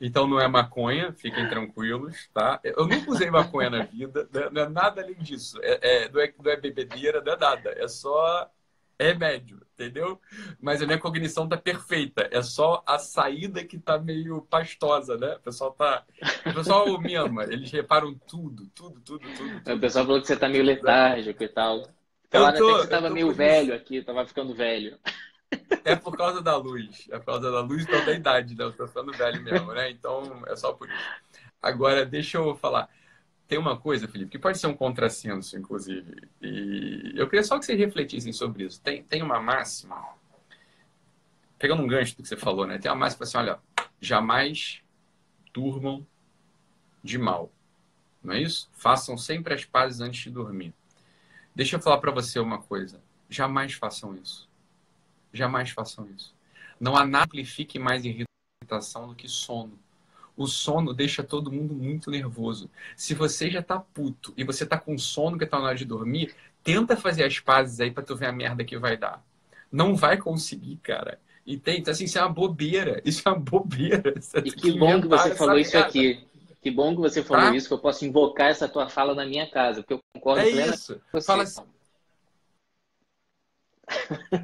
[0.00, 2.60] Então não é maconha, fiquem tranquilos, tá?
[2.62, 5.58] Eu nunca usei maconha na vida, não é nada além disso.
[5.62, 7.74] É, é, não, é, não é bebedeira, não é nada.
[7.76, 8.50] É só
[8.98, 10.20] remédio, entendeu?
[10.60, 12.28] Mas a minha cognição tá perfeita.
[12.30, 15.36] É só a saída que tá meio pastosa, né?
[15.36, 16.04] O pessoal tá.
[16.46, 19.60] O pessoal me ama, eles reparam tudo, tudo, tudo, tudo.
[19.62, 19.74] tudo.
[19.74, 21.88] O pessoal falou que você tá meio letárgico e tal.
[22.30, 24.98] Falaram até que você tava meio velho aqui, tava ficando velho.
[25.84, 27.06] É por causa da luz.
[27.10, 28.64] É por causa da luz e da idade, né?
[28.64, 29.90] Eu tô ficando velho mesmo, né?
[29.90, 30.98] Então é só por isso.
[31.62, 32.88] Agora, deixa eu falar.
[33.48, 36.28] Tem uma coisa, Felipe, que pode ser um contrassenso, inclusive.
[36.42, 38.80] E eu queria só que vocês refletissem sobre isso.
[38.80, 40.04] Tem, tem uma máxima,
[41.58, 42.78] pegando um gancho do que você falou, né?
[42.78, 43.60] Tem uma máxima assim: olha,
[44.00, 44.82] jamais
[45.54, 46.04] durmam
[47.02, 47.52] de mal.
[48.22, 48.68] Não é isso?
[48.72, 50.74] Façam sempre as pazes antes de dormir.
[51.54, 53.00] Deixa eu falar para você uma coisa.
[53.30, 54.48] Jamais façam isso.
[55.32, 56.34] Jamais façam isso.
[56.78, 59.78] Não amplifique mais irritação do que sono.
[60.36, 62.70] O sono deixa todo mundo muito nervoso.
[62.96, 65.84] Se você já tá puto e você tá com sono que tá na hora de
[65.84, 69.24] dormir, tenta fazer as pazes aí para tu ver a merda que vai dar.
[69.72, 71.18] Não vai conseguir, cara.
[71.46, 71.80] Entende?
[71.80, 73.00] Então, assim, isso é uma bobeira.
[73.04, 74.14] Isso é uma bobeira.
[74.20, 75.88] Você e que bom que você falou isso merda.
[75.88, 76.26] aqui.
[76.60, 77.56] Que bom que você falou tá?
[77.56, 80.50] isso, que eu posso invocar essa tua fala na minha casa, porque eu concordo é
[80.50, 81.00] isso.
[81.24, 81.62] Fala assim,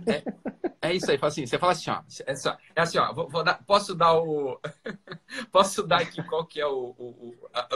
[0.07, 3.29] é, é, isso aí, assim, você fala assim, ó, é, assim, é assim, ó, vou,
[3.29, 4.61] vou dar, posso dar o,
[5.51, 7.69] posso dar aqui qual que é o, o a,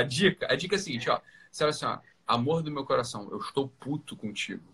[0.00, 0.46] a, dica?
[0.50, 1.20] A dica é a seguinte, ó,
[1.50, 4.64] você fala assim, ó, amor do meu coração, eu estou puto contigo,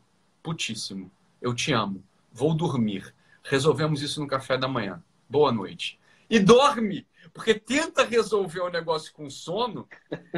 [0.43, 5.99] putíssimo, eu te amo, vou dormir, resolvemos isso no café da manhã, boa noite.
[6.31, 9.89] E dorme, porque tenta resolver o um negócio com sono,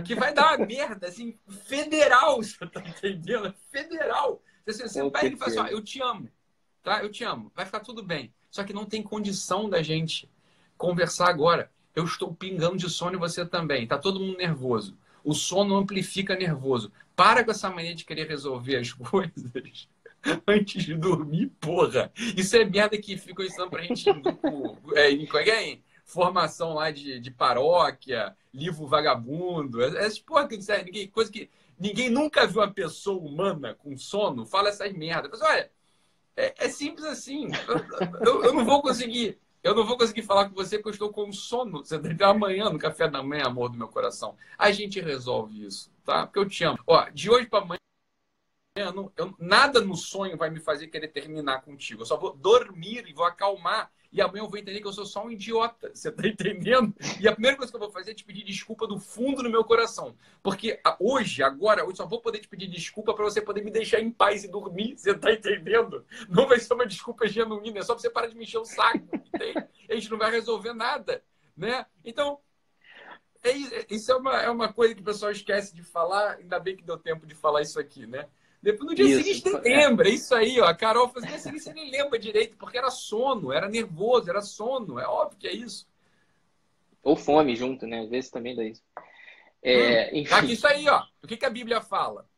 [0.05, 1.37] que vai dar uma merda, assim,
[1.67, 3.53] federal, você tá entendendo?
[3.71, 4.41] Federal.
[4.67, 6.29] Você, você vai e fala assim, ó, eu te amo,
[6.83, 7.03] tá?
[7.03, 8.33] Eu te amo, vai ficar tudo bem.
[8.51, 10.29] Só que não tem condição da gente
[10.77, 11.71] conversar agora.
[11.95, 13.87] Eu estou pingando de sono e você também.
[13.87, 14.97] Tá todo mundo nervoso.
[15.25, 16.93] O sono amplifica nervoso.
[17.15, 19.89] Para com essa mania de querer resolver as coisas
[20.47, 22.13] antes de dormir, porra.
[22.37, 24.23] Isso é merda que ficam ensinando pra gente em,
[24.95, 29.83] é, em, é, em formação lá de, de paróquia, livro vagabundo.
[29.83, 31.49] Essas porra que ninguém, coisa que
[31.81, 35.31] Ninguém nunca viu uma pessoa humana com sono fala essas merdas.
[35.31, 35.70] Mas olha,
[36.37, 37.49] é, é simples assim.
[37.66, 39.39] Eu, eu, eu, não vou conseguir.
[39.62, 41.78] Eu não vou conseguir falar com você que eu estou com sono.
[41.78, 44.37] Você tem amanhã no café da manhã, amor do meu coração.
[44.59, 46.26] A gente resolve isso, tá?
[46.26, 46.78] Porque eu te amo.
[46.87, 47.81] Ó, de hoje para amanhã,
[48.85, 52.03] eu não, eu, nada no sonho vai me fazer querer terminar contigo.
[52.03, 55.07] Eu só vou dormir e vou acalmar e amanhã eu vou entender que eu sou
[55.07, 55.91] só um idiota.
[55.95, 56.95] Você tá entendendo?
[57.20, 59.51] E a primeira coisa que eu vou fazer é te pedir desculpa do fundo do
[59.51, 60.16] meu coração.
[60.43, 64.01] Porque hoje, agora, eu só vou poder te pedir desculpa para você poder me deixar
[64.01, 64.99] em paz e dormir.
[64.99, 66.05] Você tá entendendo?
[66.28, 68.64] Não vai ser uma desculpa genuína, é só pra você parar de me encher o
[68.64, 69.09] saco.
[69.89, 71.22] A gente não vai resolver nada.
[71.57, 71.85] Né?
[72.05, 72.39] Então,
[73.43, 73.53] é,
[73.91, 76.37] isso é uma, é uma coisa que o pessoal esquece de falar.
[76.37, 78.26] Ainda bem que deu tempo de falar isso aqui, né?
[78.63, 79.41] Depois, no dia isso.
[79.41, 80.09] seguinte, nem lembra.
[80.09, 80.67] É isso aí, ó.
[80.67, 83.69] A Carol falou assim, no dia seguinte você nem lembra direito, porque era sono, era
[83.69, 84.99] nervoso, era sono.
[84.99, 85.89] É óbvio que é isso.
[87.03, 88.01] Ou fome junto, né?
[88.01, 88.83] Às vezes também dá isso.
[89.63, 90.35] É, hum, enfim.
[90.35, 91.03] Aqui, isso aí, ó.
[91.23, 92.29] O que, que a Bíblia fala?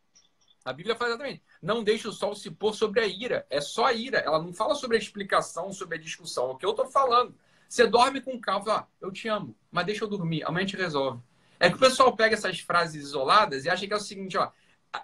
[0.64, 1.42] A Bíblia fala exatamente.
[1.60, 3.44] Não deixe o sol se pôr sobre a ira.
[3.50, 4.18] É só a ira.
[4.18, 6.50] Ela não fala sobre a explicação, sobre a discussão.
[6.50, 7.34] É o que eu tô falando.
[7.68, 10.44] Você dorme com calma, ó, eu te amo, mas deixa eu dormir.
[10.44, 11.20] Amanhã a gente resolve.
[11.58, 14.50] É que o pessoal pega essas frases isoladas e acha que é o seguinte, ó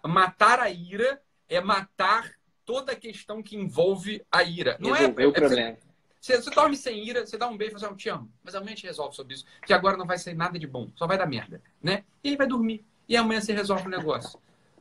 [0.07, 2.33] matar a ira é matar
[2.65, 4.77] toda a questão que envolve a ira.
[4.79, 5.77] Não é, o problema.
[6.21, 8.31] Você, você, dorme sem ira, você dá um beijo e fala assim, eu te amo.
[8.43, 9.45] Mas amanhã a gente resolve sobre isso.
[9.65, 10.91] Que agora não vai sair nada de bom.
[10.95, 11.63] Só vai dar merda.
[11.83, 12.05] Né?
[12.23, 12.85] E aí vai dormir.
[13.09, 14.39] E amanhã você resolve o negócio.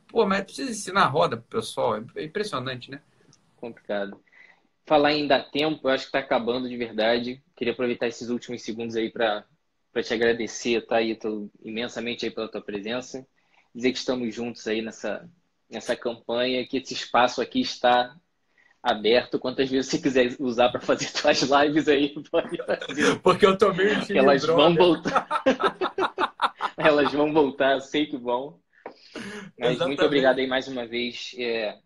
[0.08, 2.02] Pô, mas precisa ensinar a roda pro pessoal.
[2.16, 3.00] É impressionante, né?
[3.56, 4.20] Complicado.
[4.84, 7.42] Falar em dar tempo, eu acho que está acabando de verdade.
[7.56, 9.46] Queria aproveitar esses últimos segundos aí para
[10.02, 13.26] te agradecer, tá, Ítalo, imensamente aí pela tua presença
[13.78, 15.28] dizer que estamos juntos aí nessa,
[15.70, 18.14] nessa campanha, que esse espaço aqui está
[18.82, 19.38] aberto.
[19.38, 23.20] Quantas vezes você quiser usar para fazer suas lives aí, pode fazer.
[23.20, 25.42] Porque eu tô meio Elas vão voltar.
[26.76, 28.60] Elas vão voltar, sei que vão.
[29.58, 29.86] Mas Exatamente.
[29.86, 31.32] muito obrigado aí mais uma vez.
[31.38, 31.78] É...